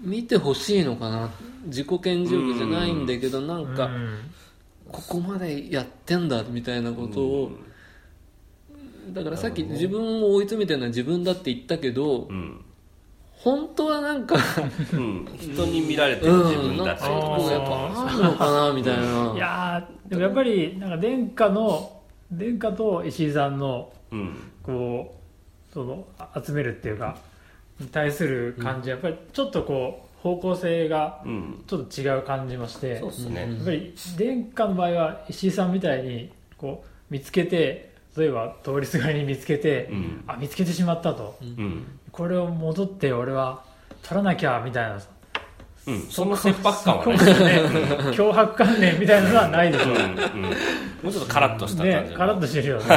[0.00, 1.30] 見てほしいのかな。
[1.66, 4.18] 自己顕示欲じゃないんだけどなんかうん
[4.90, 7.50] ここまでやってんだみたいなことを。
[9.12, 12.64] だからさっき自分を追い詰めてるのは自分だって言ったけどうん。
[13.32, 14.36] 本当はなんか
[14.92, 15.26] うん。
[15.38, 19.32] 人に見られてる自分だったりとかうんやっぱあるのかなみたいな。
[19.34, 23.99] いやーでもやっぱりなんか殿下の殿下と石井さんのうん
[24.62, 25.16] こ
[25.70, 27.16] うそのあ集めるっていうか
[27.78, 31.64] に対する感じはやっぱりちょっとこう方向性がうん。
[31.66, 33.40] ちょっと違う感じましてそうですね。
[33.40, 40.24] やっぱり殿下の場合は石井さんみたいにこう見つけて例えば通りすがりに見つけて、うん。
[40.26, 42.00] あ見つけてしまったと、うん。
[42.10, 43.62] これを戻って俺は
[44.02, 45.08] 取らなきゃみたいなさ
[45.90, 46.00] うん。
[46.10, 47.18] その切迫感はね。
[47.18, 47.44] そこまで。
[47.44, 47.60] ね
[48.16, 49.92] 脅迫観念みたいなのはないでしょう。
[49.94, 49.96] ん。
[49.96, 50.02] うん。
[50.02, 52.84] もうちょっとカラッとした感じねカラッとしてるよね。
[52.84, 52.88] い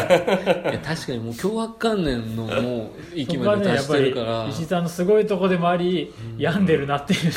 [0.73, 7.31] や確かにもう凶悪観念のもう域まで達してるから、石井さんのすごいとこでもあり、病んでるなっていう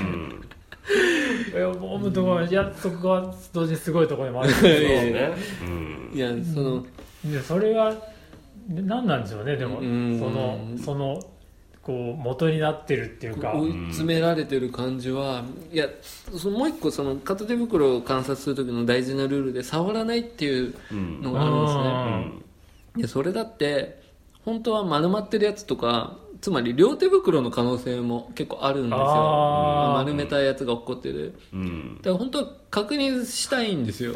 [0.00, 0.28] うん。
[0.30, 0.36] の
[1.56, 4.50] をいや思うところいやそこは同時にすごいところでもある。
[4.50, 5.30] んそうですけね。
[5.62, 6.16] うん。
[6.16, 6.86] いやその、ど
[7.32, 7.92] でそれは
[8.68, 9.76] で何なんでしょうねでも。
[9.76, 10.20] そうん。
[10.20, 11.20] のその
[11.86, 13.52] こう元になってるっていうか。
[13.54, 15.86] 追い詰められてる感じは、いや
[16.36, 21.22] そのもう一個その片手袋を観察する時の大事なルールで触らないっていううん。
[21.22, 22.42] のがあるんですね、
[22.96, 23.02] うん。
[23.02, 24.02] でそれだって
[24.44, 29.94] 本当は丸まってるやつとかつまり両手袋の可能性も結構あるんですよ。
[29.96, 31.36] 丸めたやつが落っこってる。
[31.52, 31.96] うん。
[31.96, 34.14] だから本当は確認したいんですよ。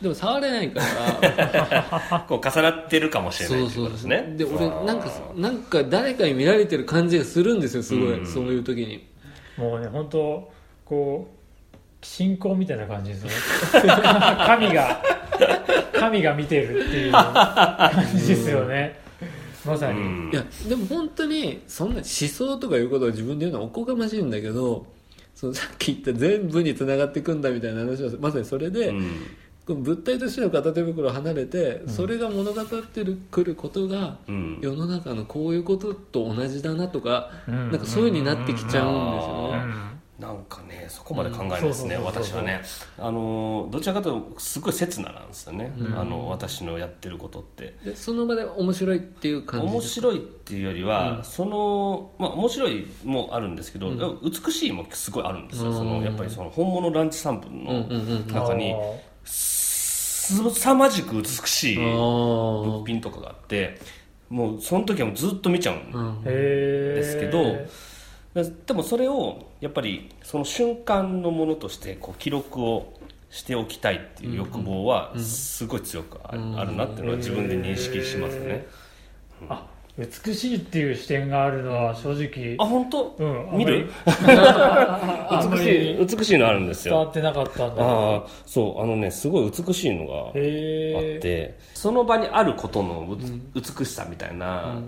[0.00, 2.24] でも触れないから。
[2.28, 4.32] こう重なってるかもしれないそうですね。
[4.36, 8.26] で俺なんかなんか誰かに見られてる感じがするんですよすごい、うん。
[8.28, 9.04] そういう時に。
[9.56, 10.52] もうね本当
[10.84, 13.36] こう信仰みたいな感じですよね。
[14.46, 15.02] 神が
[15.98, 19.01] 神が見てるっていう感じですよね
[19.64, 20.30] まさに、うん。
[20.32, 24.86] いやでも本当にそんな思想とかいうことを自分で言うのはおこがましいんだけど
[25.34, 29.10] その さっき言った全部につながっていくんだみたいな話はまさにそれで、うん。
[29.64, 34.58] この物体としての片手袋を離れて、それが物語ってるくることが、うん。
[34.60, 37.70] 世の中のこういうことと同じだなとか、うん。
[37.70, 39.72] なんかそういう風になってきちゃうんですよね、
[40.18, 42.60] なんかねそこまで考えないですね、私はね。
[42.98, 47.74] あのどちらかというとすごい刹那なんですよね、あの私のやってることって。
[47.84, 53.90] でその場で面白いっていう感じ面です白いっていうよりは、そのまあ面白いもあるんですけど、
[54.22, 55.76] 美しいもすごいあるんですよ、うん。
[55.76, 58.26] そのやっぱりその本物ランチサンプルのうんうんうん。
[58.26, 58.74] 中に
[59.24, 63.80] すさまじく美しいあ物ー品とかがあって
[64.30, 67.42] もうその時はもうずっと見ちゃうんですけど
[68.34, 72.94] ででもそれをやっぱりその瞬間のものとしてこう記録を
[73.30, 78.66] しておきたいっていう欲望はすごい強くある,、なっていうのは自分で認識しますね、
[79.48, 79.64] あ
[80.26, 83.90] 美しいっていう視点があるのは正直あ本当、うん見る？
[85.52, 86.02] 美しり。
[86.02, 86.94] い美しいのあるんですよ。
[86.94, 87.82] 伝わってなかったんだ。
[87.82, 90.32] ああそうあのねすごい美しいのがあっ
[91.20, 91.58] て。
[91.74, 93.08] その場にあることの
[93.54, 94.80] うつ美しさみたいな、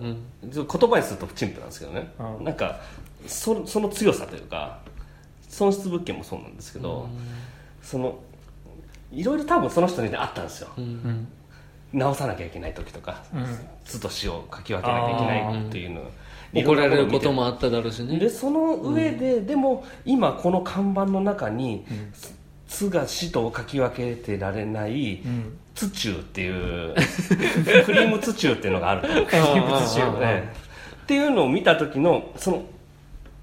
[0.53, 2.45] ちょっと言葉にすると陳腐なんですけどね、うん。
[2.45, 2.79] なんか
[3.27, 4.79] そその強さというか
[5.49, 7.09] 損失物件もそうなんですけど、
[7.83, 8.19] その
[9.11, 11.29] いろいろ多分その人にあったんですよ、うん
[11.95, 13.47] 直さなきゃいけない時とかうん
[13.85, 16.11] 「つ」と「し」を書き分けなきゃいけないっていうのを
[16.53, 18.19] 怒られることいもあっただろうしね。
[18.19, 21.85] でその上で、でも今この看板の中に
[22.69, 26.95] 「つ」が「し」と書き分けてられないうん「つちゅう」っていう
[27.85, 29.09] クリームつちゅうっていうのがあると。
[29.09, 30.53] クリームつちゅうね
[31.05, 32.63] っていうのを見た時のその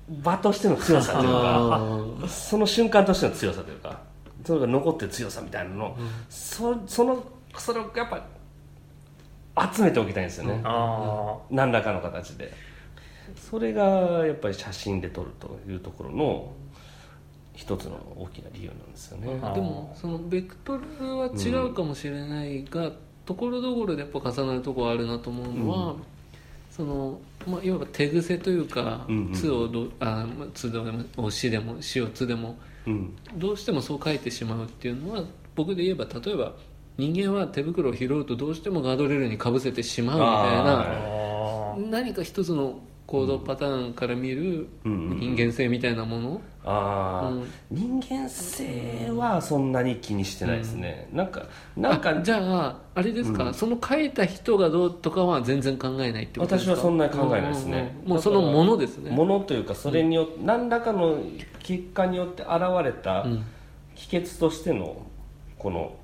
[0.09, 1.79] 場としての強さというか
[2.23, 3.99] あその瞬間としての強さというか
[4.45, 5.97] それが残ってる強さみたいなのを、
[6.29, 7.23] そその
[7.57, 8.23] それをやっぱ
[9.73, 12.51] 集めておきたいんですよね、あ何らかの形で。
[13.35, 16.53] それがやっぱり写真で撮るというところの
[17.53, 19.27] 一つの大きな理由なんですよね。
[19.27, 20.83] ーでもそのベクトル
[21.17, 22.91] は違うかもしれないが、
[23.25, 25.95] ところどころでやっぱ重なるところあるなと思うのは、
[26.69, 33.15] そのまあ、いわば手癖というかうんうん「つ」をどあまあ「つ」でも「し」でも「し」を「つ」でもうん。
[33.35, 35.23] どうしてもそう書いてしまうっていうのは
[35.55, 36.53] 僕で言えば例えば
[36.97, 47.47] 人間は手袋を拾うとどうしてもガードレールにかぶせてしまうみたいあなあ何か一つの行動パターンから見るうん人間性みたいなもの、ああ、うん。
[47.69, 53.53] 人間性はそんなに気にしてないですね、なんかなんかあじゃああれですか、うん。
[53.53, 56.71] その書いた人がどうとかは全然考えないってことですか？
[56.71, 57.77] 私はそんなに考えないですね。
[57.77, 58.09] うんうんうん。
[58.11, 59.11] もうそのものですね。
[59.11, 61.17] ものというかそれによって、何らかの
[61.63, 63.43] 結果によって現れたうん。
[63.93, 65.05] 秘訣としての
[65.57, 65.95] この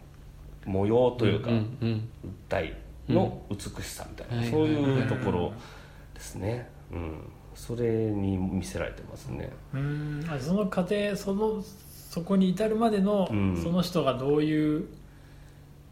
[0.68, 2.02] 模様というか、物
[2.50, 2.74] 体
[3.10, 4.52] の美しさみたいな、うん。
[4.52, 5.54] そういうところ
[6.14, 7.20] ですね、うん、
[7.56, 9.50] それに見せられてますね。
[9.74, 10.26] うん。
[10.30, 11.64] あその過程その
[12.10, 13.62] そこに至るまでの、うん。
[13.62, 14.86] その人がどういう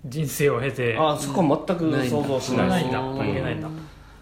[0.05, 2.99] 人生を経てあそこは全く想像しないないんだ。
[2.99, 3.17] うん。
[3.17, 3.67] 関係ないんだ。
[3.67, 3.79] だか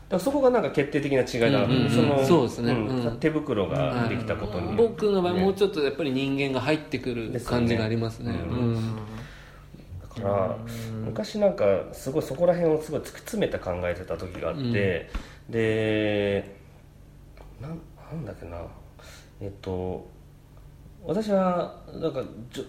[0.09, 1.61] らそこがなんか決定的な違いだ。
[1.61, 1.89] なと、うんうんうん。
[1.89, 2.73] そのそうですね。
[2.73, 2.87] ん。
[2.87, 3.17] うん。
[3.19, 5.41] 手袋ができたことに、僕の場合ね。
[5.41, 8.33] もうちょっとやっぱり人間が入ってくる感じがありますね。
[8.33, 8.75] ねうん。
[8.75, 8.79] だ
[10.21, 10.57] から
[11.05, 15.09] 昔なんかすごいそこら辺をすごい突き詰めて考えてた時があって、
[15.49, 16.57] で
[17.61, 17.79] なん
[18.11, 18.57] なんだっけな。
[19.41, 20.07] えっと
[21.05, 22.63] 私はなんかじょ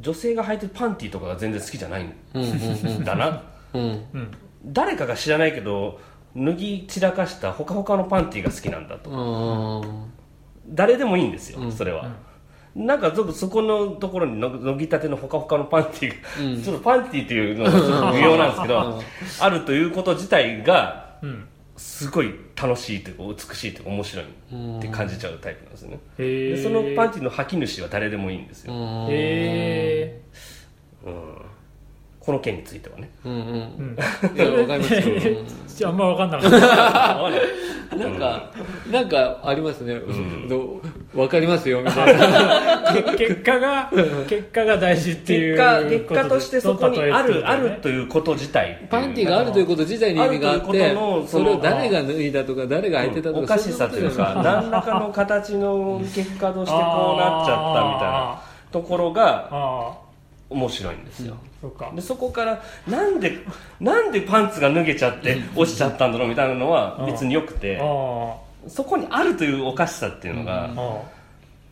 [0.00, 3.82] 女性が履いてるパンティーとかが全然好きじゃないんうんうんだなうん。
[3.82, 4.30] うんうん。
[4.66, 5.98] 誰かが知らないけど
[6.36, 9.10] 脱ぎ散らかしたほかほかのパンティーが好きなんだと。
[9.12, 9.82] あ
[10.68, 11.72] 誰でもいいんですよ、うん。
[11.72, 12.14] それは、
[12.74, 16.62] なんかちょっとそこのところにの脱ぎたてのほかほかのパンティーが、うん。
[16.62, 19.02] ちょっとパンティーっていうのがちょっと微妙なんですけど
[19.40, 21.48] あるということ自体がうん。
[21.78, 24.24] すごい楽しいというか美しいというか面白い
[24.78, 26.00] って感じちゃうタイプなんですよね。
[26.18, 30.22] でそのパンティーの履き主は誰でもいいんですよ、ーへえ
[31.06, 31.12] うん、
[32.28, 33.08] この件についてはね。
[33.24, 33.38] うんうん。
[33.40, 33.42] う
[33.84, 33.96] ん
[34.36, 35.00] いやわかりますよ。
[35.16, 35.46] うん。
[35.66, 37.96] じゃああんま分かんなかった。
[37.96, 38.50] なんか、
[38.92, 40.46] なんかありますね、ん。
[40.46, 40.78] ど
[41.14, 42.92] うわかりますよみたいな。
[43.16, 43.90] 結果が
[44.28, 48.86] 結果が大事っていう結果結果としてそこにある、あるとということ自体。
[48.90, 60.07] パンティがあるということ自体に意味があっあるというてことの、それを誰が脱いだとか、誰が履いてたとか、おかしさというか何らかの形の結果としてこうなっちゃったみたいなところがあ
[60.50, 61.92] 面白いんですよ、あそっか。
[61.94, 63.38] でそこからなんで
[63.80, 68.36] なんでパンツが脱げちゃって落ちちゃったんだろうみたいなのは別によくてあ
[68.68, 71.02] そこにあるというおかしさっていうのあがあ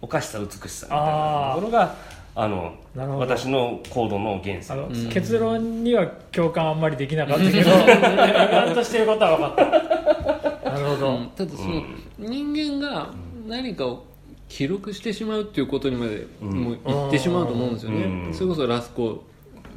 [0.02, 1.94] おかしさ美しさみたいなところが
[2.38, 2.74] あの
[3.18, 4.88] 私の行動の原あの点なん。
[4.90, 10.70] ですよ結論には共感あんまりできなかったけど 言わんとしてることは分かった。
[10.70, 11.26] なるほど、うん。
[11.34, 11.82] ただその、
[12.18, 13.08] 人間が
[13.46, 14.04] 何かを
[14.48, 18.34] 記録してしまうっていうことにまでもう言ってしまうと思うんですよね、うん。
[18.34, 19.24] それこそラスコ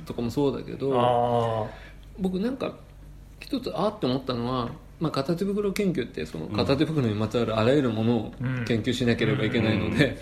[0.05, 1.67] とかもそうだけどあ
[2.19, 2.75] 僕なんか
[3.39, 8.65] 一つあって思ったのは、まあ、片手袋研究ってその片手袋にまつわるあらゆるものをうん。
[8.65, 10.17] 研究しなければいけないので、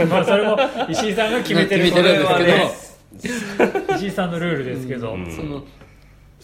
[0.00, 0.56] あまあそれも
[0.88, 3.94] 石井さんが決めてるんですけど。
[3.96, 5.30] 石井さんのルールですけど、うん。
[5.30, 5.64] その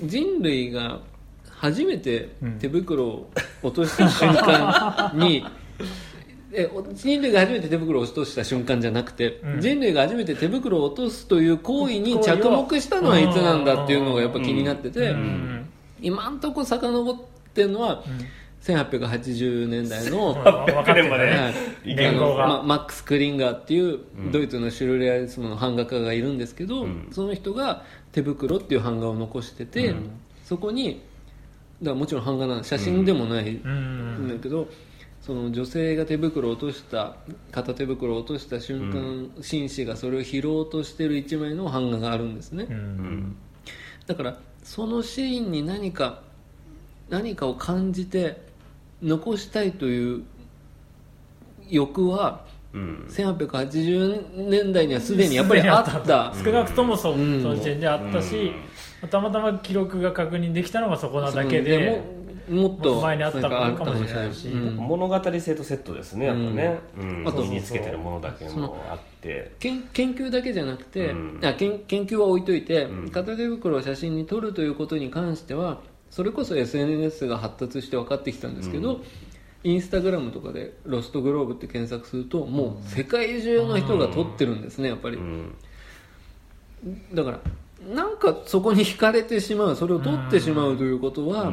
[0.03, 1.01] 人類が
[1.51, 2.29] 初めて
[2.61, 3.31] 手袋を
[3.63, 5.45] 落とした瞬間に、
[6.53, 9.61] えお人類が初めて手袋を落とした瞬間じゃなくて、うん。
[9.61, 15.69] 人類が初めて手袋を落とすという行為に着目したのはいつなんだっていうのがやっぱ気になってて、うん。
[16.01, 17.17] 今んとこ遡っ
[17.53, 18.03] てるのは
[18.63, 20.35] 1880年代の、
[22.37, 23.99] まマックス・クリンガーっていう
[24.33, 27.09] ドイツのシュルレアリスムの版画家がいるんですけど、うん。
[27.11, 30.11] その人が手袋っていう版画を残してて、うん。
[30.45, 31.03] そこに
[31.83, 34.69] だからもちろん版画なん写真でもないうんんだけど、
[35.29, 37.15] その女性が手袋を落とした
[37.53, 42.79] 片手袋を落とした瞬間、紳士がそれを拾おうとしてる一枚の版画があるんですね、ううん。
[42.79, 43.37] ん
[44.07, 46.23] だからそのシーンに何か
[47.11, 48.41] 何かを感じて
[49.03, 50.25] 残したいという
[51.69, 53.07] 欲はうん。
[53.11, 56.33] 1880年代にはすでにやっぱりあった。
[56.43, 57.43] 少なくともそ,、うん。
[57.43, 58.53] その時点であったし、
[59.11, 62.03] たまたま記録が確認できたのがそこなだけで、
[62.49, 64.49] ももっと前にあったなんかかもしれないし。
[64.49, 64.77] うん。
[64.77, 67.25] 物語性とセットですねやっぱね、うん。
[67.27, 69.53] あと身につけてるものだけもあって。
[69.59, 71.41] 研研究だけじゃなくて、うん。
[71.43, 73.11] あ研研究は置いといて、うん。
[73.11, 75.81] 片手袋を写真に撮るということに関しては
[76.11, 79.03] それこそ SNS が発達して分かってきたんですけど、うん。
[79.65, 85.55] インスタグラムとかで「ロストグローブ」って検索するともう世界中の人が撮ってるんですねやっぱり、うん。
[87.13, 87.41] だから
[87.95, 91.53] なんかそこに惹かれてしまうそれを撮ってしまうということは、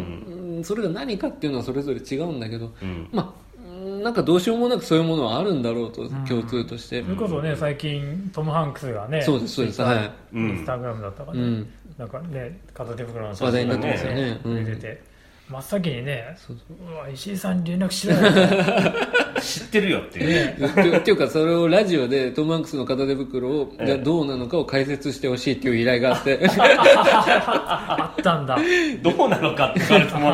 [0.64, 3.10] それが何かっていうのはそれぞれ違うんだけど、うん。
[3.12, 9.82] まあうんなんかどうしようもなくそういうものはあるんだろうと、共通として、それこそね最近トム・ハンクスがねそうですそうです。
[9.82, 10.50] はい、うん。
[10.50, 14.66] インスタグラムだったかね、うん、なんかね片手袋の写話題にな真がってますよね、うん。
[14.66, 15.04] 出てて、
[15.48, 16.96] 真っ先にねそうそう。
[16.96, 18.20] わ石井さんに連絡しろよ
[19.40, 20.28] 知ってるよっていう。
[20.28, 20.68] ね。
[20.68, 23.98] っていうっていうかそれをラジオでトム・ハンクスの片手袋をええ。
[23.98, 26.40] がどうなのかを解説してほしいっていう依頼があって。
[26.58, 28.58] あったんだ。
[29.04, 30.30] どうなのかって言われても。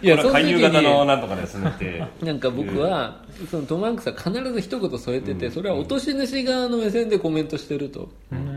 [0.00, 3.16] いいややその時回遊型のになんとかですねってなんか僕は
[3.50, 8.08] そのトム・ハンクスは必ず一言添えててそれは落とし主側の目線でコメントしてると。
[8.30, 8.53] うーん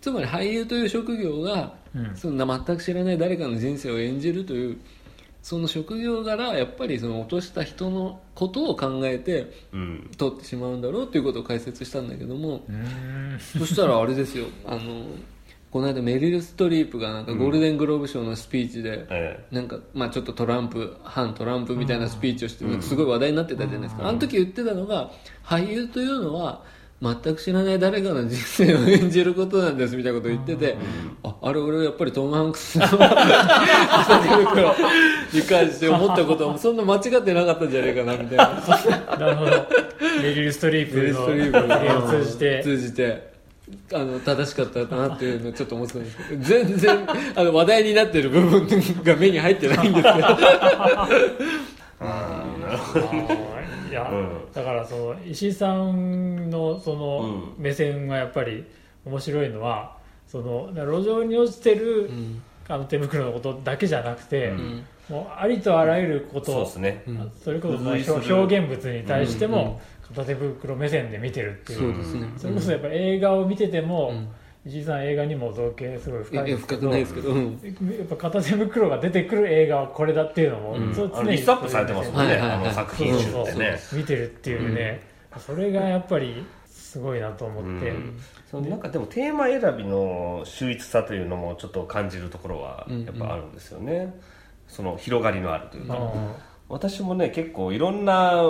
[0.00, 2.16] つまり俳優という職業がうん。
[2.16, 4.78] そんな全く知らない誰かの人生を演じるという
[5.42, 10.10] その職業柄やっぱりその落とした人のことを考えてうん。
[10.16, 12.64] 取ってしまうんだろうということを解説したんだけども。
[13.58, 14.46] そしたらあれですよ。
[14.66, 15.06] あの
[15.70, 25.12] この間メリル・ストリープがなんかゴールデングローブ賞のスピーチで、えなんかまあちょっとトランプ反トランプみたいなスピーチをしてすごい話題になってたじゃないですか、あの時言ってたのが
[25.44, 26.64] 俳優というのは
[27.02, 30.76] 全く知らない誰かの人生を演じることなんですみたいなことを言ってて、
[31.22, 32.98] ああれ俺やっぱりトム・ハンクスの片
[34.22, 34.74] 手袋
[35.32, 39.16] に関して思ったことは そんな間違ってなかったんじゃないかなみたいな。
[39.18, 39.50] なるほど。
[40.22, 42.60] メリル・ストリープのプ発言を通じて。
[42.62, 43.30] 通じて
[43.94, 46.98] あの正しかったなっていうのをちょっと思ってたんですけど全然
[47.36, 48.66] あの話題になってる部分
[49.04, 50.26] が目に入ってないんですけど。
[52.02, 53.59] あー
[53.90, 54.52] いや、うん。
[54.52, 58.64] だからその石井さんのそのう目線がやっぱり
[59.04, 62.42] 面白いのはその路上に落ちてる、うん。
[62.68, 64.84] あの手袋のことだけじゃなくて、うん。
[65.08, 67.02] もうありとあらゆることそうですね。
[67.06, 67.32] うん。
[67.42, 72.32] それこそ表現物に対しても片手袋目線で見てるっていう、そうですね。
[72.36, 74.28] それこそやっぱ映画を見てても、うん
[74.66, 76.80] 石井さん映画にも造形すごい深いですけど。
[76.80, 77.60] 深くないですけど、うん。
[77.98, 80.94] やっぱ片手袋が出てくる映画はこれだっていうのも、うん。
[80.94, 82.58] そうあのリストアップされてますもんね、はいはいはい。
[82.58, 83.78] あの作品集ってね。
[83.92, 85.00] 見てるっていうね、
[85.38, 88.20] それがやっぱりすごいなと思って、うん。
[88.50, 94.14] そのなんかでもテーマ選びの秀逸さというのもちょっと感じるところはやっぱあるんですよね、
[94.68, 96.32] その広がりのあるというか、うん。
[96.68, 98.42] 私もね結構いろんな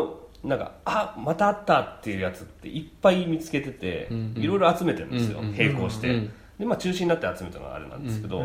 [0.43, 4.43] なんかあまたあったっていうやつっていっぱい見つけてて、うんうん。
[4.43, 8.45] いろいろ集めてるんですよ、うんうん並行して、うんでまあ中心になって集めたのがあれなんですけど、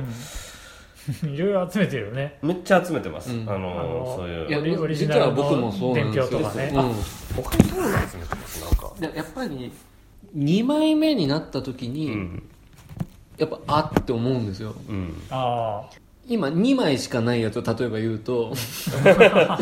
[1.24, 2.38] いろいろ集めてるよね。
[2.42, 3.50] めっちゃ集めてます、うん。
[3.50, 4.50] あのあのそういう。
[4.50, 6.40] いやオリジナルの実は僕もそうなんですよ。
[6.40, 6.72] 伝票とかね。
[6.74, 7.44] うん。
[7.44, 8.62] 他にどういうの集めてます？
[8.64, 8.94] なんか。
[9.00, 9.72] でやっぱり
[10.38, 12.44] 2枚目になった時に、うん。
[13.38, 14.74] やっぱあって思うんですよ。
[14.88, 15.22] うん。
[15.30, 15.90] あ
[16.28, 18.54] 今2枚しかないやつを例えば言うと
[19.06, 19.60] あ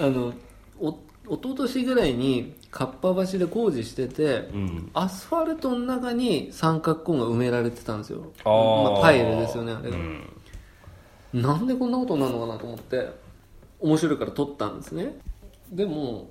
[0.00, 0.34] の
[0.82, 4.90] お一昨年ぐらいにかっぱ橋で工事してて、うん。
[4.92, 8.20] アスファルトの中に三角コーンが埋められてたんですよ。
[8.44, 9.90] まあ、パイルですよねあれ。
[9.90, 11.42] が、うん。
[11.42, 13.08] なんでこんなことになるのかなと思って
[13.80, 15.16] 面白いから撮ったんですね。
[15.70, 16.26] でも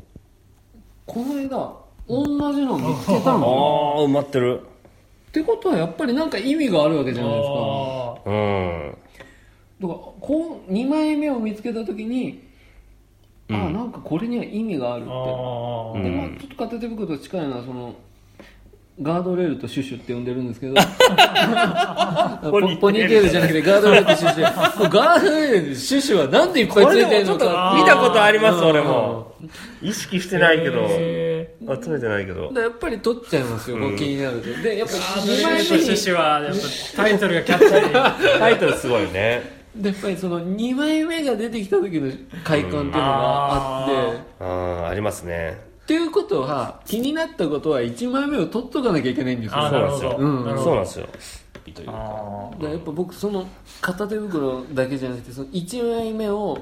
[1.05, 1.73] この間
[2.07, 3.95] 同じの見つけたあの。
[3.97, 4.61] あ埋まってる。
[5.29, 7.53] ってことはやっぱりなんか意味があるわけじあゃないですか。
[7.53, 8.97] あうん。
[9.81, 12.50] だからこう2枚目を見つけた時に、あ
[13.51, 13.73] うん。
[13.73, 17.95] なんかこれには意味があるって、でまあ、ちょっと片手袋と近いのはその
[19.01, 20.75] ガードレールとシュシュって呼んでるんですけど。
[22.43, 24.89] ポポニーテールポニーテールじゃなくてガードレールとシュシュ。
[24.89, 28.65] ガードレールとシュシュはなんでいっぱいついてるのかあー見たことありますうん。
[28.67, 29.33] 俺も
[29.81, 30.85] 意識してないけど。
[30.89, 32.51] へ集めてないけど。
[32.55, 34.61] やっぱり取っちゃいますよ、こう気になると。
[34.61, 37.93] でやっぱー2枚目とにシュシュはやっぱタイトルがキャッチーに
[38.39, 42.11] タイトルすごいねでやっぱりその2枚目が出てきた時の
[42.43, 44.45] 快感っていうのがあって、あ
[44.85, 45.57] あありますね。
[45.83, 49.57] っていうことは気になったことは1枚目を取っとかなきゃいけないんですよ。
[49.57, 50.45] あーなるほど、うん。
[50.45, 50.63] なるほど。
[50.63, 51.07] そうなんですよ。
[51.73, 53.47] というかあだからやっぱ僕その
[53.81, 56.57] 片手袋だけじゃなくてその1枚目を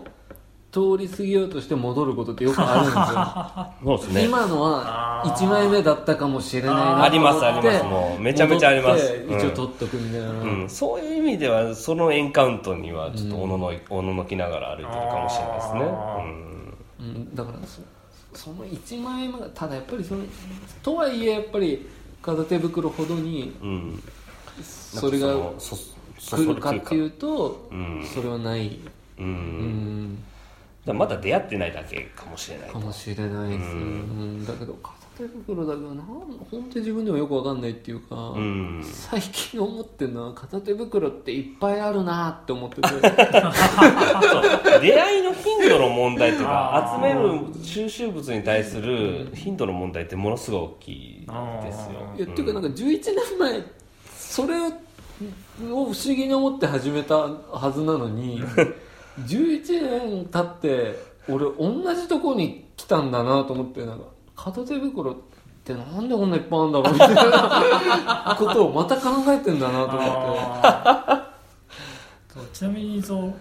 [0.71, 3.97] 通り過ぎようとして戻ることってよくあるんですよ。
[3.97, 4.25] そうですね。
[4.25, 7.83] 今のは1枚目だったかもしれないなありますあります。
[7.83, 9.25] もうめちゃめちゃあります。
[9.27, 15.81] 一応取っとくみたいな、うん、そういう意味ではそのエンカウントにはちょっとおのの,、おののきながら歩いてるかもしれないですね。
[15.83, 16.17] あ
[16.99, 17.81] うん、だからそ
[18.33, 20.23] その1枚目がただやっぱりその
[20.83, 21.87] とはいえやっぱり
[22.21, 24.03] 片手袋ほどにうん、うん、
[24.61, 25.35] それが
[26.19, 28.05] 来るかっていうとうん。
[28.13, 28.79] それはない、
[29.17, 30.23] う、うんん、
[30.85, 34.45] だまだ出会ってないだけかもしれないかもしれないです、ううん。
[34.45, 38.81] だけど片手袋だけどなん本当に自分でもよくわかんないっていうか、うん。
[38.83, 42.81] 最近思ってるのは片手袋っていっぱいあるなって思ってて。
[44.81, 51.25] 出会いの頻度の問題とか集める収集物に対する頻度の問題ってものすごい大きい
[51.63, 52.13] ですよ。
[52.17, 53.63] いやっていうかなんか11年前
[54.17, 54.69] それを
[55.59, 58.41] 不思議に思って始めたはずなのに
[59.27, 60.95] 11年経って
[61.27, 64.05] 俺同じとこに来たんだなと思ってなんか
[64.35, 65.15] 片手袋っ
[65.63, 71.29] てなんでこんないっぱいあるんだろうみたいなことをまた考えてんだなと思って。
[72.53, 73.33] ちなみにそう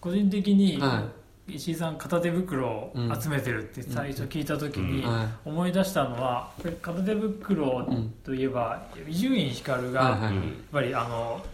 [0.00, 1.04] 個人的には
[1.48, 5.04] 石井さん片手袋を集めてるって最初聞いた時に
[5.44, 6.50] 思い出したのは
[6.82, 7.88] 片手袋
[8.24, 10.32] といえば伊集院光がやっ
[10.72, 11.44] ぱりあの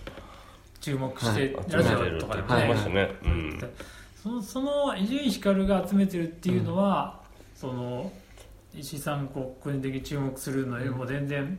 [0.82, 1.70] 注目してはい。
[1.70, 2.48] ラジオとかでも。
[2.48, 3.14] ね言ってましたね。
[3.24, 3.60] うん。
[4.22, 7.20] そのその伊集院光が集めてるっていうのは、
[7.54, 8.12] その
[8.74, 11.58] 石井さんこう個人的に注目するのよりも全然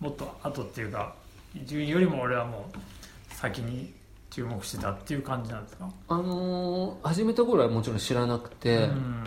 [0.00, 1.14] もっと後っていうか
[1.54, 3.92] 伊集院よりも俺はもう先に
[4.30, 9.24] 注目してたっていう感じなんですか、あのー始めた頃はもちろん知らなくて、うん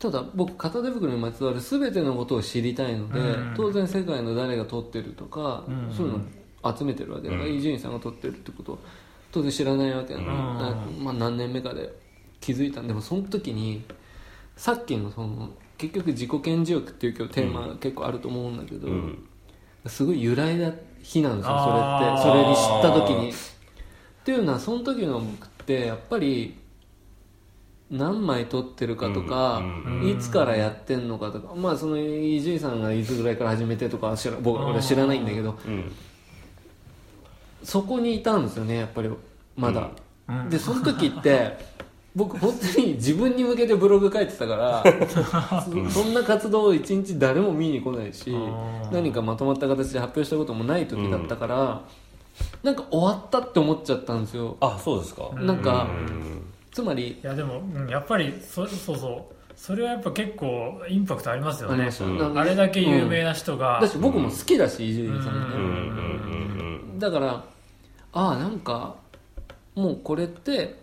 [0.00, 3.54] ただ僕片手袋にまつわる全てのことを知りたいので、うん。
[3.54, 5.94] 当然世界の誰が撮ってるとか、うん。
[5.94, 6.20] そういうのを
[6.64, 7.56] 集めてるわけだからうん。
[7.56, 8.78] 伊集院さんが撮ってるってことを
[9.32, 10.20] 当然知らないわけな。
[10.20, 10.58] の、うん。
[10.58, 11.92] なまあ、何年目かで
[12.40, 12.86] 気づいたん。
[12.86, 13.84] でもその時に
[14.56, 19.28] さっきのその結局自己顕示欲っていう今日テーマが結構あると思うんだけど、うん。
[19.86, 22.22] すごい揺らいだ日なんですよそれって。
[22.22, 23.30] それに知った時に。
[23.30, 23.32] っ
[24.22, 26.58] ていうのはその時の僕ってやっぱり
[27.90, 29.62] 何枚撮ってるかとか、
[30.04, 35.92] いつからやってんのかとかまあその伊集院さんがいつぐらいから始めてとかは知ら僕は知らないんだけどうん
[37.62, 39.10] そこにいたんですよねやっぱり
[39.56, 39.90] まだ、
[40.28, 40.50] うん。
[40.50, 41.56] でその時って
[42.16, 45.70] 僕本当に自分に向けてブログ書いてたからそ
[46.02, 48.34] そんな活動を一日誰も見に来ないし
[48.90, 51.82] 何かまとまった形で発表したこともない時だったから、
[52.64, 54.56] なんか終わったって思っちゃったんですよ。
[54.60, 55.30] あそうですか。
[55.36, 56.42] なんかうん。
[56.72, 61.90] つまりいやでも、うんやっぱりそそうそうそれはやっぱ結構インパクトありますよね。
[62.34, 67.44] あれだけ有名な人が、だし僕も好きだし伊集院さんがね、だから
[68.14, 68.96] ああなんか
[69.74, 70.79] もうこれって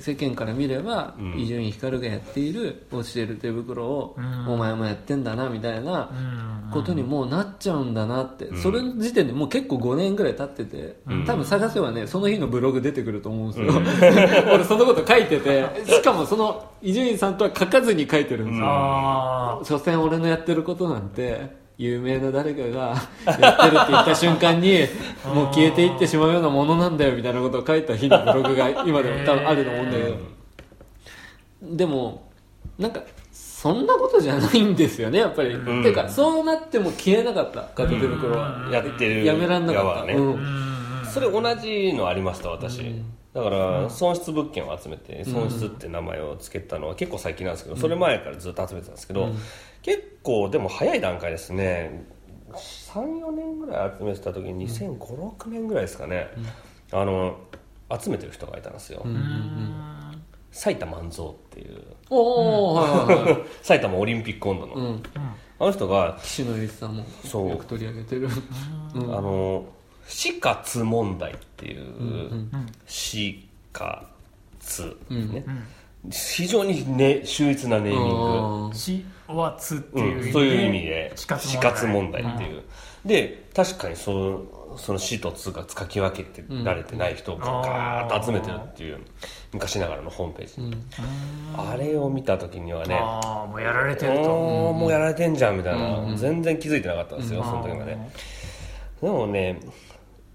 [0.00, 1.38] 世間から見ればうん。
[1.38, 4.48] 伊集院光がやっている落ちてる手袋をうん。
[4.48, 6.70] お前もやってんだなみたいなうん。
[6.70, 8.56] ことにもうなっちゃうんだなって、うん。
[8.58, 11.24] それの時点でもう結構5年ぐらい経ってて、うん。
[11.24, 13.72] 多分探せばねその日のブログ出てくると思うんですよ、
[14.52, 22.96] 俺そのこと書いててしかもその伊集院さんとは書かずに書いてるんですよ、あ所詮俺のやってることなんて有名な誰かが
[23.40, 24.80] やってるって言った瞬間に
[25.32, 30.16] もう消えていってしまうようなものなんだよみたいなことを書いた日のブログが今でも多分あると思うんだけど。
[31.62, 32.28] でも
[32.78, 33.00] なんか
[33.32, 35.64] そんなことじゃないんですよねやっぱり、ん。
[35.64, 40.16] ていうかそうなっても消えなかった片手袋は、やってるやめらんなかった、ね。
[41.04, 43.02] それ同じのありました私、
[43.38, 49.28] だから損失物件を集めて損失って名前を付けたのは結構最近なんですけど、それ前からずっと集めてたんですけど、
[49.82, 52.04] 結構でも早い段階ですね。
[52.52, 56.28] 34年ぐらい集めてた時に2005,6年ぐらいですかね、
[56.90, 57.38] あの
[58.00, 59.06] 集めてる人がいたんですよ、
[60.50, 62.82] 埼玉万蔵っていうお
[63.62, 65.02] 埼玉オリンピック温度の、うん、
[65.60, 66.96] あの人が岸野由里さん。
[66.96, 68.28] もそうよく取り上げてる
[68.94, 69.66] あの
[70.08, 72.48] 死活問題っていう、
[72.86, 75.44] 死活、ね。
[76.10, 82.22] 非常に、ね、秀逸なネーミング、死はつっていう意味で、うん、そういう意味で死活問題。
[82.22, 82.62] っていう、
[83.04, 88.98] で確かにそのその死とつが書き分けてられてない人をガーッと集めてるっていう
[89.52, 90.76] 昔ながらのホームページ、
[91.56, 94.28] あれを見た時にはねああもうやられてると。
[94.72, 97.98] もうやられてんじゃんみたいな、全然気づいてなかったんですよ、その時まで。
[99.02, 99.60] でもね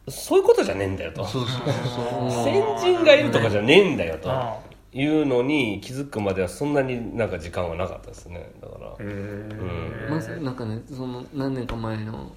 [0.10, 1.26] そういうことじゃねえんだよと。
[1.26, 4.32] そうそうそう先人がいるとかじゃねえんだよと。
[4.32, 4.60] あ
[4.96, 8.52] いうのに気づくまではそんなになんか時間はなかったですね。
[8.62, 8.88] だから。
[8.92, 12.32] へえまずなんかねその何年か前の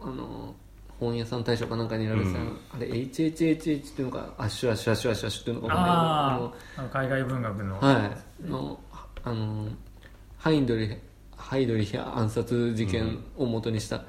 [0.00, 0.54] あの
[0.98, 5.84] 本屋さん大賞かなんかにいられてた、あれ HHHH っていうのかアッシュアッシュアッシュアッシュアッシュっていうのかあわ
[6.36, 8.62] ああの海外文学の、かんないけどはい。
[8.68, 8.80] の
[9.24, 9.68] あの
[10.38, 10.96] ハインドリ
[11.36, 14.04] ハイドリヒ暗殺事件を元にした、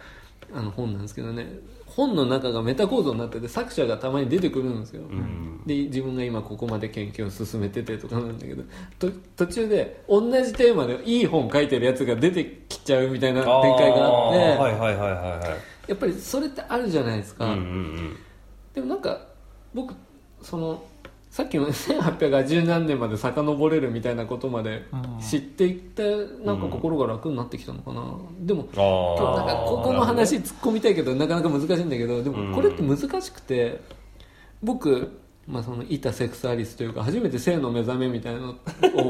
[0.54, 1.48] あの本なんですけどね
[1.96, 5.04] 本の中がメタ構造になってて作者がたまに出てくるんですよ、
[5.66, 8.64] で自分が今ここまで研究を進めててとかなんだけど
[8.98, 15.90] と途中で同じテーマでいい本書いてるやつが出てきちゃうみたいな展開があってーはいはいはいはいはい。
[15.90, 18.18] やっぱりそれってあるじゃないですか、うんうん。
[18.74, 19.28] でもなんか
[19.74, 19.94] 僕
[20.42, 20.84] その
[21.34, 24.84] さっきの1880何年まで遡れるみたいなことまで
[25.20, 28.04] 知っていってなんか心が楽になってきたのかな、
[28.42, 29.18] でもあー。
[29.18, 33.82] 今日なんかここの話突っ込みたいけどなかなか難しいんだけどでもこれって難しくて
[34.62, 38.56] 僕、まあ、そのいたセックスアリスというか初めて性の目覚めみたいなのを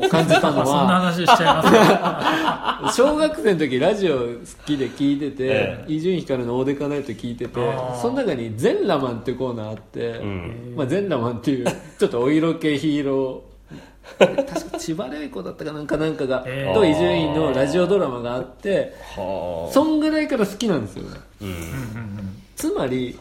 [0.10, 1.14] 感じたのは
[2.96, 4.26] 小学生の時ラジオ好
[4.66, 7.54] きで聞いててえ伊集院光の「オーデカナイト」聞いてて
[8.02, 10.74] その中に「全裸マン」っていうコーナーあって、うん。
[10.76, 11.66] まあ、全裸マンっていう
[12.00, 13.54] ちょっとお色気ヒーロー
[14.20, 22.44] 確か千葉玲子だったかなんかなんかが、えーと伊集院のラジオドラマがあってはそんぐらいから好きなんですよあうんうんうん。
[22.56, 23.18] つまり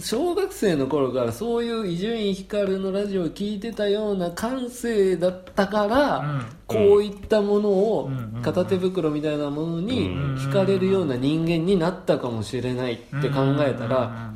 [0.00, 6.42] 小学生の頃からそういう伊集院光のラジオを聞いてたような感性だったから、うん。
[6.70, 14.32] こういったものをうん片手袋みたいなものにうん惹かれるような人間になったかもしれないって考えたら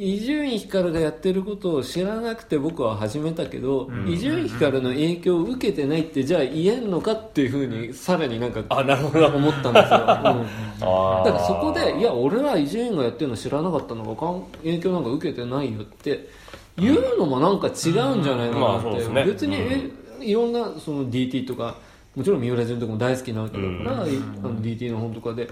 [0.00, 4.08] 伊集院光がやってることを知らなくて僕は始めたけどうん。
[4.08, 9.26] 伊集院光の影響を受けてないってじゃあ言えんのかっていうふうにさらになんかあなるほど。
[9.26, 11.24] 思ったんですよ、 うん。
[11.24, 16.28] だからそこでいや俺は伊集院がやってるの知らなかったのかかん影響なんか受けてないよって
[16.76, 19.24] 言うのもなんか違うんじゃないかまなって、うですね。
[19.24, 19.90] 別に、え
[20.20, 21.76] いろんなその DT とか
[22.14, 25.48] もちろん三浦淳とかも大好きなわけだから、いあの DT の本とかで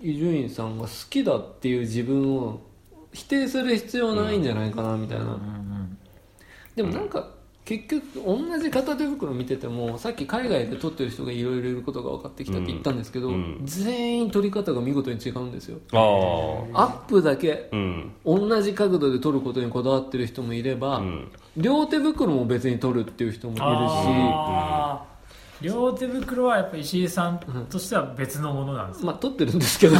[0.00, 2.60] 伊集院さんが好きだっていう自分を
[3.12, 5.38] 否定する必要ないんじゃないかなみたいな、
[6.76, 7.28] でもなんか
[7.64, 13.60] 結局同じ片手袋見ててもさっき海外で撮ってる人がいろいろいることが分かってきたって言ったんですけど、うん。
[13.62, 15.78] 全員撮り方が見事に違うんですよ。
[15.92, 15.96] ア
[16.86, 18.12] ップだけうん。
[18.24, 21.28] 同じ角度で撮ることにこだわってる人もいれば、うん。
[21.56, 23.64] 両手袋も別に撮るっていう人もいるし
[25.62, 27.38] 両手袋はやっぱ石井さん
[27.68, 29.96] としては別のものなんですか、まあ撮ってるんですけど。
[29.96, 29.98] い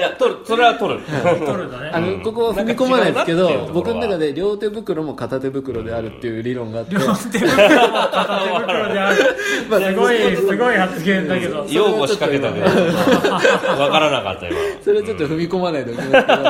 [0.00, 1.00] や取るそれは取る。
[1.00, 1.90] 取るのね。
[1.92, 6.94] あのここは踏み込まないですけど僕の中で両手袋も片手袋であるっていう理論があって。
[6.94, 9.16] 両手袋も片手袋である。
[9.68, 11.66] まあすごいすごい発言だけど。
[11.68, 12.66] 用語仕掛けたけど。
[13.76, 14.56] 分からなかった今。
[14.82, 16.42] それはちょっと踏み込まないといけないですけど。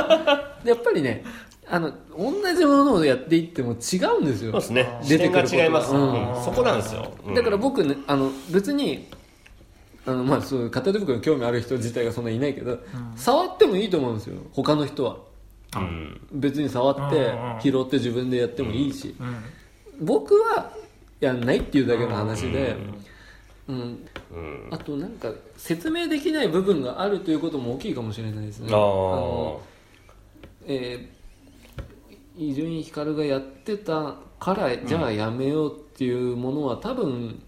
[0.67, 1.25] やっぱりね
[1.69, 4.53] あの同じものをやっていっても違うんですよ。
[4.53, 5.01] そうですね。
[5.09, 6.35] 出てくる違います、うん。
[6.37, 6.45] うん。
[6.45, 7.35] そこなんですよ、うん。
[7.35, 9.09] だから僕ねあの別に
[10.07, 12.79] あのまあそう片手袋に興味ある人自体がそんなにいないけど、
[13.17, 14.37] 触ってもいいと思うんですよ。
[14.53, 15.17] 他の人は。
[15.77, 16.21] うん。
[16.33, 19.37] 別に触ってうんうん拾って自分でやってもいいし、うん。
[20.07, 20.71] 僕は
[21.19, 22.77] やんないっていうだけの話で、
[23.67, 24.07] うん。
[24.33, 24.69] うん。
[24.71, 28.69] あとなんか説明できない部分があるということも大きいかもしれないですね。
[28.71, 28.77] あー。
[28.77, 29.61] の
[30.69, 31.16] えー
[32.37, 37.43] 伊集院光がやってたからじゃあやめようっていうものは多分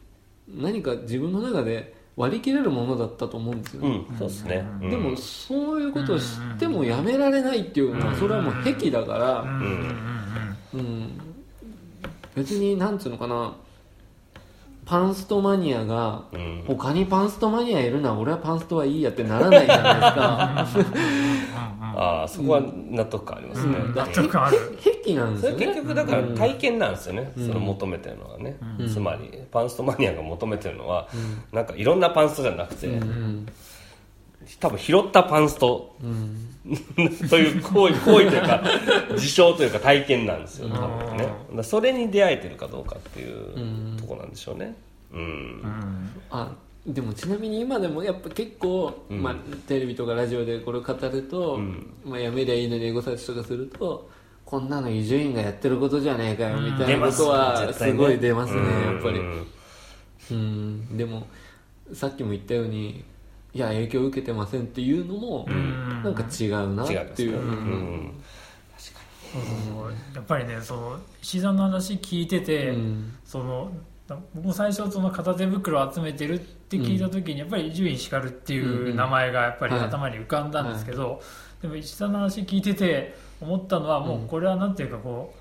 [0.48, 4.06] 何か自分の中で割り切れるものだったと思うんですようね、ん。
[4.18, 4.90] そうですね、うん。
[4.90, 9.96] でもそういうことを知ってもやめられないっていうのはそれはもう癖だから、うん。
[10.74, 11.20] うん、
[12.34, 13.54] 別になんつうのかな
[14.88, 16.64] パンストマニアがうん。
[16.66, 19.94] 他にパンストマニアいるなら俺はパンストはいいやってならないじゃない
[20.64, 20.94] ですか。
[21.94, 23.94] ああそこは納得感ありますね、うん。
[23.94, 24.78] 納得ある。
[24.80, 25.66] 癖なんですよね。
[25.66, 27.46] 結局だから体験なんですよね、うん。
[27.48, 28.88] その求めてるのはね、うん。
[28.88, 31.06] つまりパンストマニアが求めてるのは、
[31.52, 33.46] なんかいろんなパンストじゃなくて、うん。
[34.58, 36.47] 多分拾ったパンストうん
[37.30, 38.62] という行為行為というか
[39.16, 41.28] 事象というか体験なんですよ多分ね。
[41.54, 43.60] だそれに出会えてるかどうかっていうう
[43.94, 43.96] ん。
[43.96, 44.74] ところなんでしょうね。
[45.12, 46.10] うん、うん。
[46.30, 46.52] あ
[46.86, 49.22] でもちなみに今でもやっぱ結構、うん。
[49.22, 51.86] まあ、テレビとかラジオでこれを語ると、うん。
[52.04, 54.08] まあ、やめりゃいいのにエゴサーチとかすると
[54.44, 59.18] こんなの伊集院がやってることじゃねえかよみたいなことは出ますごい出ますねやっぱり。
[59.18, 59.46] うん
[60.30, 60.96] うん。
[60.96, 61.26] でも
[61.92, 63.04] さっきも言ったように
[63.58, 66.02] いや影響を受けてませんっていうのも、ん。
[66.04, 66.92] なんか違うなって
[67.24, 67.32] いう、
[70.14, 73.16] やっぱりねその石井さんの話聞いてて、うん。
[73.24, 73.72] その
[74.32, 79.84] 僕も最初その片手袋を集めてるって聞いた時にやっぱり伊集院光っていう名前がやっぱりはい。
[79.86, 81.20] 頭に浮かんだんですけど、
[81.60, 85.37] でも石井さんの話聞いてて思ったのはもうこれはなんていうかこう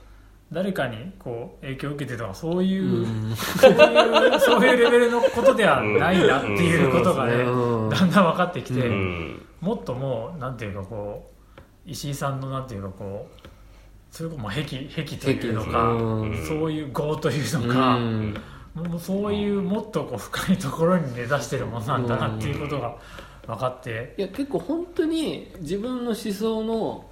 [0.52, 3.36] 誰かにこう影響を受けてとかそういう、うん。
[3.36, 7.90] そういうそういうレベルのことではないなっていうことがね、うん。
[7.90, 9.46] だんだん分かってきて、うん。
[9.60, 13.48] もっともうなんていうかこう石井さんのなんていうかこう
[14.10, 16.46] それこそまあ癖癖というのか、うん。
[16.48, 18.38] そういう業というのうか、ん。
[18.74, 22.96] もうそういうもっとこう深いところに根ざしてるものなんだなっていうことが
[23.48, 27.10] 分かって、いや結構本当に自分の思想の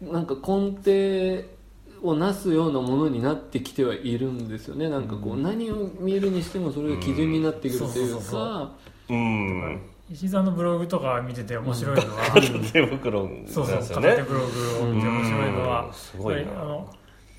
[0.00, 1.55] なんか根底
[2.02, 4.88] をなすようなものになってきてはいるんですよね。
[4.88, 8.72] なんかこう、何を見るにしてもそれが基準になってくるというか。
[9.08, 9.80] うん。
[10.10, 12.40] 石井さんのブログとか見てて面白いのは、
[12.72, 13.48] 手袋なんで。
[13.48, 13.74] すそうそう。
[13.74, 15.92] よね片手ブログを見て面白いのは、うん。
[15.92, 16.88] すごいあの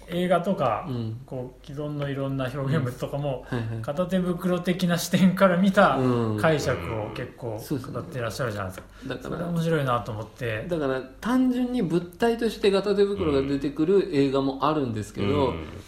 [0.10, 1.22] 映画とか、うん。
[1.26, 3.82] こう既存のいろんな表現物とかも、はいはい。
[3.82, 6.38] 片手袋的な視点から見たうん。
[6.40, 9.38] 解釈を結構語ってらっしゃるじゃないですか、だから。
[9.38, 10.66] それ面白いなと思って。
[10.68, 15.34] だから単純に物体として片手袋が出てくる映画もあるんですけど、うん。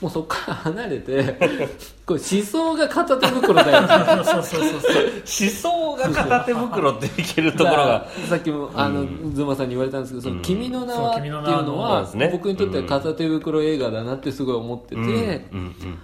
[0.01, 1.37] もうそこから離れて
[2.05, 7.89] これ思想が片手袋だよそうそうそうそう思想が片手袋っていけるところが。
[7.89, 9.33] らさっきもあの、うん。
[9.33, 10.41] ズマさんに言われたんですけど「そのうん。
[10.41, 15.99] 君の名は」っていうそう君の名は僕にとっては片手袋映画だなってすごい思ってて、うんうん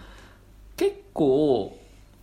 [0.78, 1.78] 結構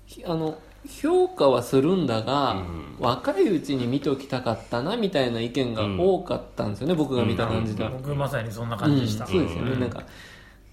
[0.04, 2.96] ひあの評価はするんだが、うん。
[2.98, 7.84] 若いうちに見ておきたかったなみたいな意見が多かったんですよね、僕が見た感じで。
[7.84, 9.80] は、僕まさにそんな感じでした、うんそうですよね、うん。
[9.80, 10.02] なんか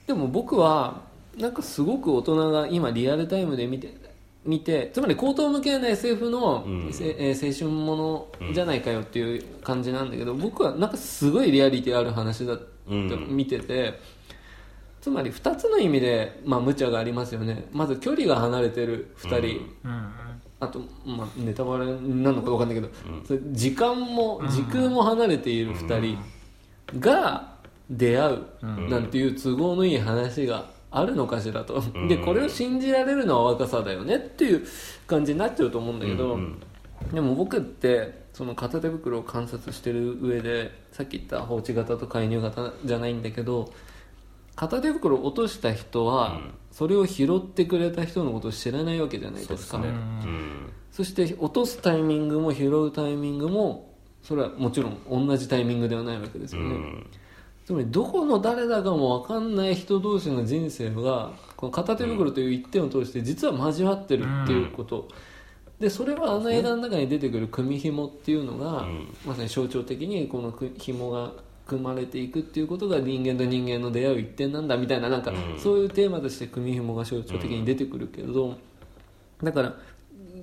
[0.07, 1.01] でも僕は
[1.38, 3.95] なんかすごく大人が今リアルタイムで見て
[4.43, 13.28] 見てつまり高等無形な SF の、えー青春ものじゃないかよっていう感じなんだけど僕はなんかすごいリアリティある話だってうん。
[13.30, 13.99] 見てて、
[15.01, 17.67] つまり2つの意味で、まあ、無茶がありますよね。
[17.71, 19.91] まず距離が離れてる2人、うん。
[19.91, 20.09] うん
[20.61, 22.89] あと、まあ、ネタバレになるのか分かんないけど、
[23.25, 27.53] それ時間も時空も離れている2人が
[27.89, 28.45] 出会う
[28.89, 34.65] なんていう都合のいい話があるのかしらと、でこれを信じられるのは若さだよねっていう
[35.07, 36.59] 感じになっちゃうと思うんだけど、うん。
[37.13, 43.71] でも僕ってその片手袋を観察してる上でさっき言った放置型と介入型じゃないんだけど
[44.60, 46.53] 片手袋を落とした人は、うん。
[46.70, 49.88] それを拾ってくれた人のことを知らないわけじゃないですすね。
[49.88, 50.70] うん。
[50.91, 57.10] そして落とすタイミングも拾うタイミングもそれはもちろん同じタイミングではないわけですうよね、ん。
[57.66, 65.07] つまりどこの誰だかも分かんない人同士の人生がこの片手袋という一点を通して実は交わってるっていうこと、
[65.80, 69.07] でそれはあの映画の中に出てくる組紐っていうのが、うん。
[69.26, 71.32] まさに象徴的にこのく紐が
[71.70, 75.59] 組まれていくっていうことが人間と人間の出会う一点なんだみたいななんか、うん。
[75.59, 78.57] そういうテーマとして組紐が象徴的に出てくるけれど、
[79.43, 79.76] だから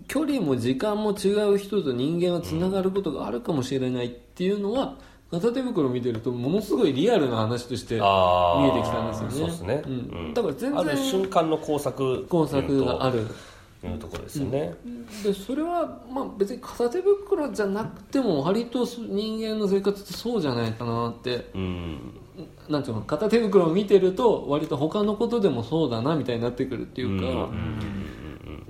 [0.09, 4.97] 距離も時間も違う人と人間はつながることがあるかもしれないっていうのは
[5.31, 9.77] 片手袋を見てるとものすごいリアルな話として見えてきたんですよね。
[9.77, 9.93] ね、うん。
[9.93, 10.35] うん。
[10.35, 13.27] だから全然ある瞬間の工作工作がある。
[13.27, 14.75] というところですよね、
[15.23, 21.51] でそれは、まあ、別に片手袋じゃなくても割と人間の生活ってそうじゃないかなって。
[21.55, 21.99] うん。
[22.69, 23.03] なんていうの？
[23.03, 27.51] 片手袋を見てると割と他のことでもそうだなみたいになってくるっていうか、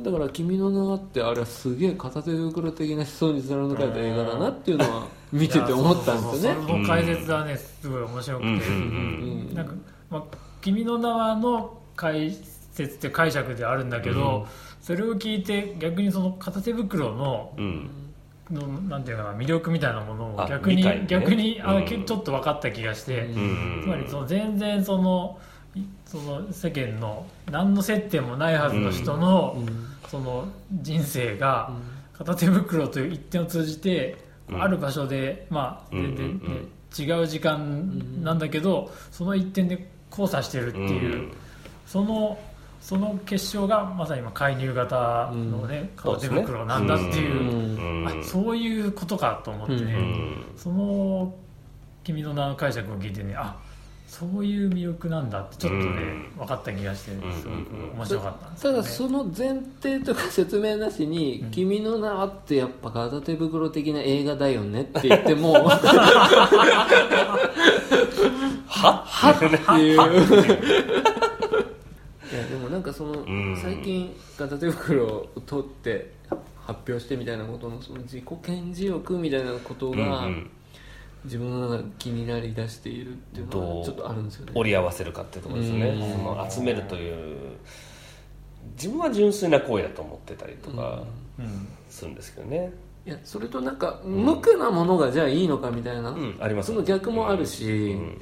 [0.01, 6.39] だから「君の名は」ってあれはすげえ片手袋的な思想に貫かれた映画だなっていうのは見てて思ったんですよね。
[6.39, 7.57] そうそうそうそれも解説はね。
[7.57, 8.55] すごい面白くて、うん。
[8.55, 9.49] うん。
[9.49, 9.55] うん。
[9.55, 9.73] なんか、
[10.11, 10.23] まあ、
[10.61, 12.31] 君の名はの解
[12.73, 14.47] 説って解釈であるんだけど、
[14.87, 17.91] それを聞いて逆にその片手袋のうん。
[18.49, 21.05] のなんていうかな魅力みたいなものをあ逆に、ね。
[21.09, 21.85] 逆にあ、うん。
[21.85, 25.41] ちょっと分かった気がして、うんつまりその全然その
[25.75, 29.57] いその世間の何の接点もないはずの人の,、
[30.07, 31.73] その人生が
[32.17, 34.17] 片手袋という一点を通じて、
[34.49, 34.63] うん。
[34.63, 36.41] ある場所で、まあ全然、ね
[36.97, 41.33] 違う時間なんだけど、その一点で交差してるっていう、うん。
[41.85, 42.39] その
[42.87, 47.81] その結晶がまさに今介入型のね、片手袋なんだっていう。
[47.81, 48.07] うん。
[48.07, 49.75] あそういうことかと思って。
[49.85, 50.45] ね、うん。
[50.57, 51.35] その
[52.07, 53.57] 君の名の解釈を聞いてねあ
[54.07, 55.85] そういう魅力なんだってちょっとね、
[56.39, 57.17] 分かった気がしてす
[57.49, 65.71] ごく面白かったんですただその前提とか説明なしに「君の名は」ってやっぱ片手袋的な映画だよねって言ってもは
[68.69, 69.39] はっ？
[69.41, 69.47] て
[69.83, 71.26] いう
[72.67, 73.57] もなんかそのん。
[73.57, 76.13] 最近片手袋を取って
[76.61, 80.51] 発表してみたいなことのその自己顕示欲みたいなことうんがうん。
[81.25, 84.53] 自分の中で気になりだしているっていうのはちょっとあるんですよね。
[84.55, 85.89] 折り合わせるかっていうところですよね。
[85.89, 86.13] うん。
[86.13, 87.57] その集めるという
[88.77, 91.03] 自分は純粋な行為だと思ってたりとか
[91.39, 91.69] うん。
[91.89, 92.73] するんですけどね。
[93.07, 96.73] いやそれとなんか無垢なものがじゃあいいのかみたいな、うんあります。
[96.73, 98.21] その逆もあるし、うん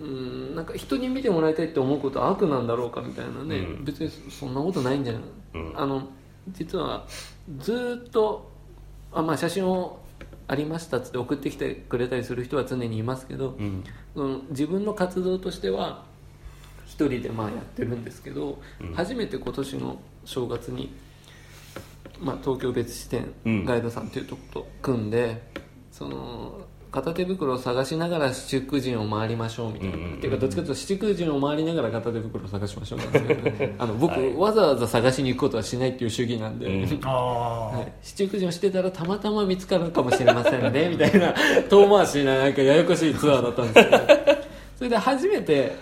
[0.00, 3.84] うんなんか人に見てもらいたいって思うことは悪なんだろうかみたいなね、うん。
[3.84, 5.22] 別にそんなことないんじゃない、
[5.54, 5.72] うん。
[5.78, 6.08] あの
[6.48, 7.06] 実は
[7.58, 8.50] ずーっと
[9.12, 10.00] あ、まあ、写真を
[10.48, 13.84] ありましたっつって送ってきてくれたりする人は常にいますけど、うん。
[14.14, 16.04] その自分の活動としては
[16.86, 18.94] 一人でまあやってるんですけど、うん。
[18.94, 20.92] 初めて今年の正月に、
[22.20, 23.64] まあ、東京別支店うん。
[23.66, 25.42] ガイドさんというとこと組んで、
[25.92, 30.10] その片手袋を探しながら七福神を回りましょうみたいな、うんうん。
[30.10, 34.34] うんっていうかどっちかというと七福神を回りながら片手袋を探しましょうなんですけどねあの僕、はい。
[34.34, 41.34] わざわざ探しに行くことはしないっていう主義なんで、うんああ、はい、七福神をしてたらたまたま見つかるかもしれませんねみたいな。
[41.70, 44.40] 遠回しななんかややこしいツアーだったんですけど。
[44.78, 45.76] それで初めて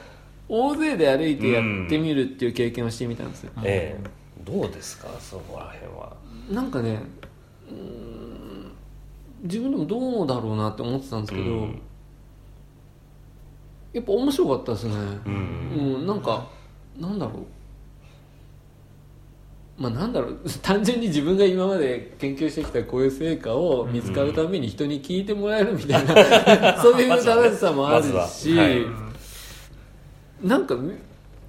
[0.48, 4.04] 大勢で歩いてやってみるっていう経験をしてみたんですよ、ええ。
[4.44, 5.08] どうですか？
[5.20, 6.12] そこら辺は。
[6.50, 7.00] なんかね
[7.70, 8.17] うーん
[9.42, 11.82] 自分でもどうだろうなって思ってたんですけど、うん。
[13.92, 14.94] やっぱ面白かったですね。
[14.94, 16.46] ううんん、なんか
[16.98, 17.42] なんだろう。
[19.82, 20.38] まあなんだろう。
[20.62, 28.68] 単純に自分が今まで研究してきたこういう成果を見つかるために人に聞いてもらえるみたいな、 そういう楽しさもあるまずは。
[28.68, 30.46] い。
[30.46, 30.92] なんかみ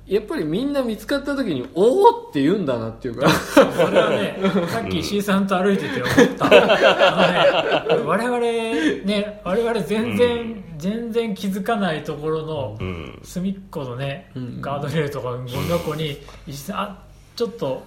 [0.09, 3.29] やっぱりみんな見つかった時に「おお!」って言うんだなっていうか。
[3.29, 6.45] それはね さっき石井さんと歩いてて思った。
[6.45, 13.19] あのね我々ね我々全然、全然気づかないところのうん。
[13.23, 14.61] 隅っこのね、うん。
[14.61, 16.97] ガードレールとかゴミ箱に石井さんあ
[17.35, 17.83] ちょっと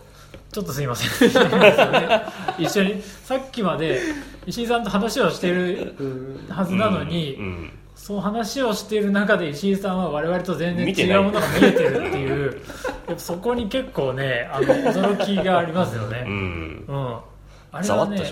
[0.53, 1.31] ちょっとすいません。
[2.63, 3.03] 一緒に。
[3.25, 4.01] さっきまで
[4.47, 5.95] 石井さんと話をしてる
[6.49, 7.71] はずなのに、うん
[8.03, 12.61] その話をしている中で石井さんは我々と全然違うものが見えてるっていう。
[13.07, 16.85] やっぱそこに結構ねあの驚きがありますよね、うん。
[16.89, 17.17] うん、
[17.71, 18.27] あれはねね。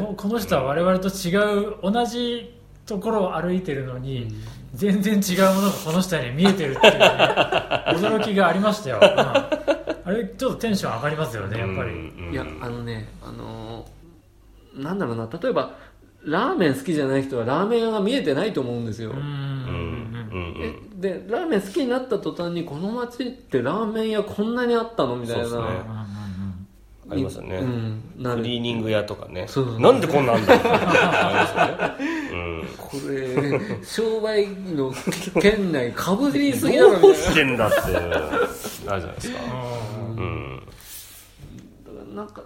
[0.00, 1.36] ここの人は我々と違
[1.68, 2.52] う同じ
[2.84, 4.26] ところを歩いてるのに、
[4.74, 7.06] 全然違うものがこの人に見えてるっていう、ね、
[7.94, 9.20] 驚きがありましたよ、うん。
[9.20, 12.32] あれちょっとテンション上がりますよねやっぱり、うん。
[12.32, 14.02] いやあのねあのー
[14.74, 15.74] なんだろうな例えば
[16.24, 19.16] ラーメン好きじゃない人はラーメン屋が見えてないと思うんですよ、うん。
[19.16, 19.22] うん。
[19.22, 20.54] うん。
[20.60, 26.06] えでラーメン好きになった途端にこの街ってラーメン屋こんなにあったのみたいな。
[27.10, 28.42] ありますよね、うん、なる。
[28.42, 29.46] クリーニング屋とかね。
[29.48, 29.80] そうそう。
[29.80, 32.22] なんでこんなんだありますよね。
[32.78, 34.92] これ商売の
[35.40, 39.38] 県内かぶりすぎだうん、どうしてんだってあるじゃないですか。
[39.42, 40.16] うん。
[40.16, 40.62] うん。
[41.84, 42.42] なだからなんか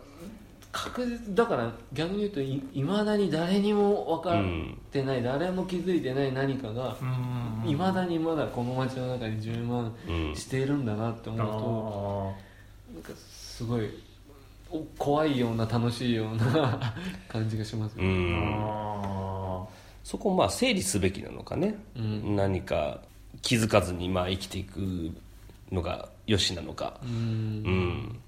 [0.77, 4.45] 確実だから逆に言うといいまだに誰にも分かっ
[4.93, 7.68] てない、誰も気づいてない何かがうん。
[7.68, 10.37] いまだにまだこの街の中に充満うん。
[10.37, 13.89] しているんだなって思うと、なんかすごい
[14.70, 16.93] お怖いような楽しいような
[17.29, 18.55] 感じがしますようね、ん。
[18.62, 19.64] あ
[20.05, 22.37] そこをまあ整理すべきなのかね、うん。
[22.37, 23.01] 何か
[23.41, 25.11] 気づかずにまあ生きていく
[25.72, 28.18] のがよしなのか、うん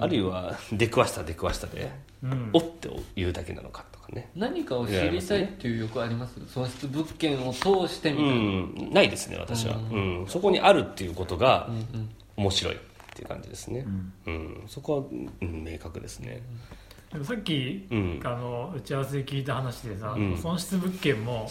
[0.00, 1.90] あるいは出くわした出くわしたで、
[2.22, 2.50] うん。
[2.52, 4.30] おって言うだけなのかとかね。
[4.36, 6.34] 何かを知りたいっていう欲あります？
[6.46, 8.26] 損失物件を通してみう
[8.76, 8.92] たいな、ん。
[8.94, 10.26] ないですね私は、ううん。
[10.28, 11.68] そこにあるっていうことが
[12.36, 12.78] 面白いっ
[13.14, 13.84] ていう感じですね、
[14.26, 14.62] うん。
[14.68, 15.04] そこは、
[15.40, 16.40] うん、明確ですね。
[17.12, 18.20] でもさっき、うん。
[18.22, 20.36] あの打ち合わせで聞いた話でさ、うん。
[20.36, 21.48] 損失物件も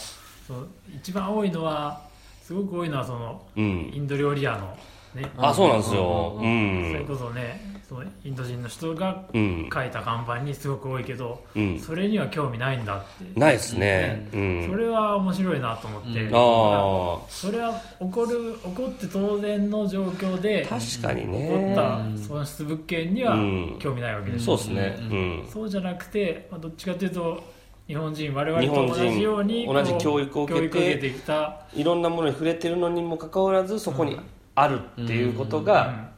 [0.47, 2.07] その一番多いのは
[2.41, 3.91] すごく多いのはそのうん。
[3.93, 4.77] インド料理屋の
[5.13, 6.37] ね、あそうなんですよ。
[6.39, 6.91] ううん。
[6.93, 14.27] それこそねそのインド人の人がうん、書いた看板にすごく多いけど、うん、それには興味ないんだって、ないですね。
[14.33, 14.67] うん。
[14.69, 16.27] それは面白いなと思って、うん。
[16.27, 23.75] あそれは起こる起こって当然の状況であ確かに起こっねた損失物件にはうん。
[23.79, 25.43] 興味ないわけでしょ、そうですね。
[25.53, 27.43] そうじゃなくて、まあ、どっちかというと
[27.87, 34.19] 日本人我々と同じように同じこう教育を受けて教育を受けてきた、いろんなものに触れてるのにもかかわらずそこに
[34.55, 36.09] あるっていうことが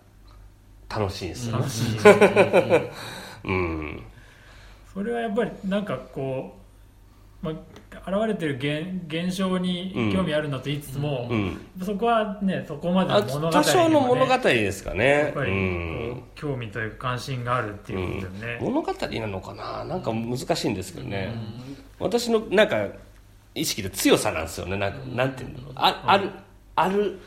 [0.89, 1.57] 楽しいですよ。
[1.57, 1.97] ね楽しい、
[3.45, 4.03] うん。
[4.93, 6.57] それはやっぱりなんかこ
[7.43, 7.53] う、まあ、
[8.11, 11.57] 現れてる現現象に興味あるんだと言いつつも、うん。
[11.83, 16.23] そこはねそこまであの物語ね、多少の物語ですかやねっぱりうん。
[16.35, 19.85] 興味というか関心があるっていうことだよね、物語なのかな？
[19.85, 21.33] なんか難しいんですけどね、
[21.99, 22.87] 私のなんか
[23.55, 24.77] 意識で強さなんですよね。
[24.77, 25.73] なんかなんていうんだろう。
[25.75, 26.29] あある
[26.75, 27.19] ある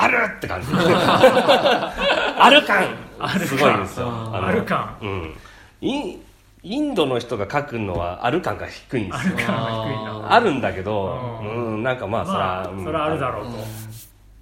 [0.00, 0.68] あるって感じ。
[0.74, 2.84] ある感
[3.46, 4.30] すごいんですよ。
[4.32, 5.34] ある感うん。
[5.80, 6.22] イン
[6.62, 9.34] インドの人が書くのはある感が低いんですよ。
[9.36, 10.34] ある感が低いな。
[10.34, 12.84] あるんだけど、ううん、なんかまあそら、まあうん。
[12.84, 13.46] それはあるだろう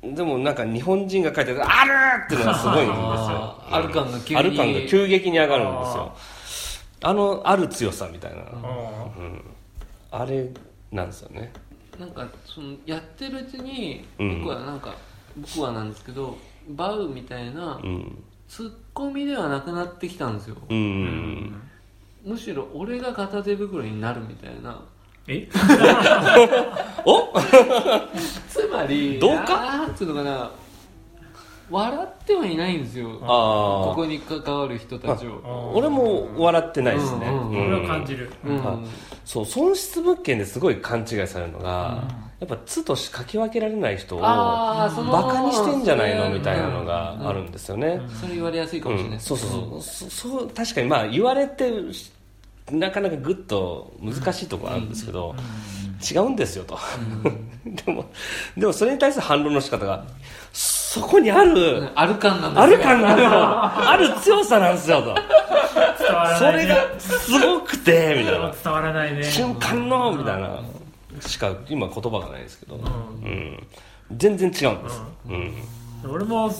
[0.02, 2.98] と、でもなんか日本人が書いてるあるっていうのがすごいんです
[3.30, 3.62] よ。
[3.70, 4.40] ある感が急に。
[4.40, 6.12] ある感が急激に上がるんですよ。
[7.02, 8.42] あのある強さみたいな、う
[9.22, 9.44] ん。
[10.10, 10.48] あれ
[10.90, 11.52] なんですよね。
[11.98, 14.42] なんかそのやってるうちにうん。
[14.42, 14.94] 僕はなんか、
[15.36, 16.36] 僕はなんですけど
[16.68, 18.22] バウみたいなうん。
[18.48, 20.56] ツッコミではなくなってきたんですよ。
[20.70, 21.60] うん、
[22.24, 24.80] むしろ俺が片手袋になるみたいな。
[25.26, 25.48] え？
[27.04, 27.32] お？
[28.48, 30.50] つまりどうかなんつうのかな。
[31.68, 33.18] 笑ってはいないんですよ。
[33.22, 35.72] ああここに関わる人たちを。
[35.74, 37.48] 俺も笑ってないですね、うん。
[37.48, 37.64] うん。
[37.64, 38.64] それは感じる、うん。
[38.64, 38.76] はい。
[39.24, 42.04] そう損失物件ですごい勘違いされるのが、
[42.40, 44.90] やっぱ「つ」とし書き分けられない人をバ
[45.30, 49.20] カにしてんじゃないのみたいなのうんがあるんですよね、それ言われやすいかもしれないうん。
[49.20, 49.82] そうそうそう。
[49.82, 51.72] そそう確かにまあ言われて
[52.70, 55.34] なかなかグッと難しいところあるんですけど、
[56.10, 56.78] 違うんですよと、
[57.64, 58.04] でも
[58.56, 60.04] でもそれに対する反論の仕方が
[60.52, 63.30] そこにある、ある感なんですよある感なんですよ。
[63.32, 65.14] ある強さなんですよと。
[65.98, 68.52] 伝わらそない、ね、れがすごくてみたいな。
[68.62, 69.22] 伝わらないね。
[69.22, 70.60] 瞬間のみたいな
[71.20, 73.66] しか今言葉がないですけど、うん。
[74.16, 76.10] 全然違うんです、うん。
[76.10, 76.50] 俺も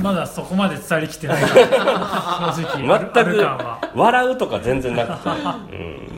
[0.00, 1.42] まだそこまで伝えりきってない。
[1.42, 3.10] か ら正直。
[3.14, 6.08] 全く笑うとか全然なくて、 うん、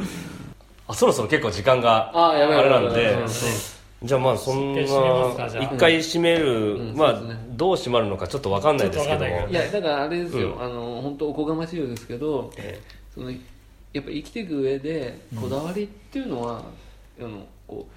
[0.89, 2.83] あそろそろ結構時間があれなやばいやばい。
[2.85, 3.16] ので。
[4.01, 4.87] じゃあまあそんな一
[5.76, 6.97] 回締める、うん。
[6.97, 7.20] まあ
[7.51, 9.24] どう締まるのかちょっと分かんないですけど。
[9.24, 10.62] いいやだからあれですよ、うん。
[10.62, 12.81] あの本当おこがましいようですけどえ。
[13.12, 13.33] その
[13.93, 16.62] やっぱ生きていく上でこだわりっていうのは、
[17.18, 17.89] あのこ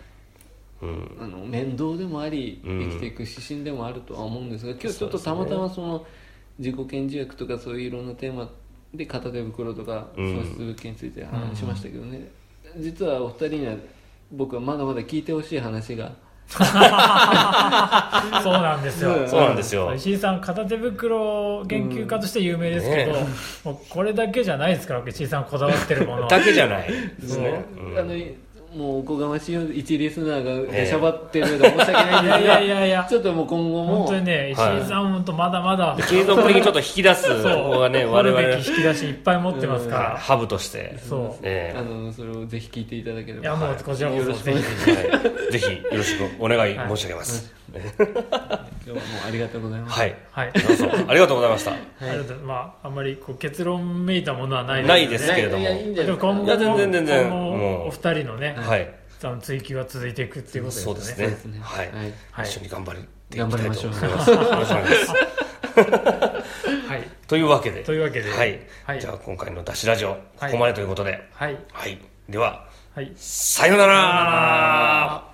[0.81, 0.89] うん。
[0.89, 2.89] うあの面倒でもあり、うん。
[2.89, 6.05] 生きていく指針でもあるとは思うんですが今日ちょっとたまたまその
[6.59, 8.49] 自己顕示欲とかそういういろんなテーマ
[8.93, 10.35] で片手袋とかうん。
[10.35, 12.29] 喪失物件について話しましたけどね、
[12.77, 13.75] 実はお二人には
[14.31, 16.11] 僕はまだまだ聞いてほしい話が。
[16.51, 19.29] そうなんですよ、うん。
[19.29, 19.93] そうなんですよ。
[19.95, 23.17] 石井さん片手袋研究家として有名ですけど、うん。
[23.19, 23.29] ね
[23.63, 26.27] もうこれだけじゃないですから石井さんこだわってるものは。
[26.29, 27.97] だけじゃないですね、うん。
[27.97, 28.13] あの
[28.75, 40.97] もうおこがましいよう一リスナーが出しゃばってるので申し訳ないんいですがやいやいやいやちょっともう今後も本当にね石はい井さん本当まだまだ、継続的にちょっと引き出す方がね掘我々るべき引き出しいっぱい持ってますから、ハブとして。
[40.99, 41.39] そう。
[41.43, 43.41] ええあのそれをぜひ聞いていただければ。
[43.41, 44.63] いやもうこちらこよろそぜしくお願い。
[44.63, 44.91] しひ。
[44.91, 49.99] はい、ぜひよろしくお願い申し上げますま す今日はもうありがとうございます。
[49.99, 50.51] はい、はい。
[51.07, 51.71] ありがとうございました。
[51.71, 52.37] ありがとうござい。
[52.39, 55.63] まああんまりこう結論めいたものはないないですけれども。
[55.63, 58.89] いやいいんじゃないですかでも今後もうお二人のね、はい。
[59.23, 61.03] あの追求は続いていくっていうことですよね。
[61.03, 61.59] そうですね。
[61.61, 62.13] はい、はい。
[62.31, 62.45] はい。
[62.45, 63.85] 一緒に頑張っていきたいと思います。
[63.85, 65.11] 頑張りまよろしくお願いします
[66.87, 67.07] はい。
[67.27, 67.83] というわけで。
[67.83, 68.31] というわけで。
[68.31, 68.99] はい、はい。
[68.99, 70.51] じゃあ今回の「ダッシュラジオ」こはい。
[70.51, 71.21] こまでということで。
[71.33, 71.57] はい。
[71.71, 72.65] はい、では
[72.95, 73.11] はい。
[73.15, 75.30] さようなら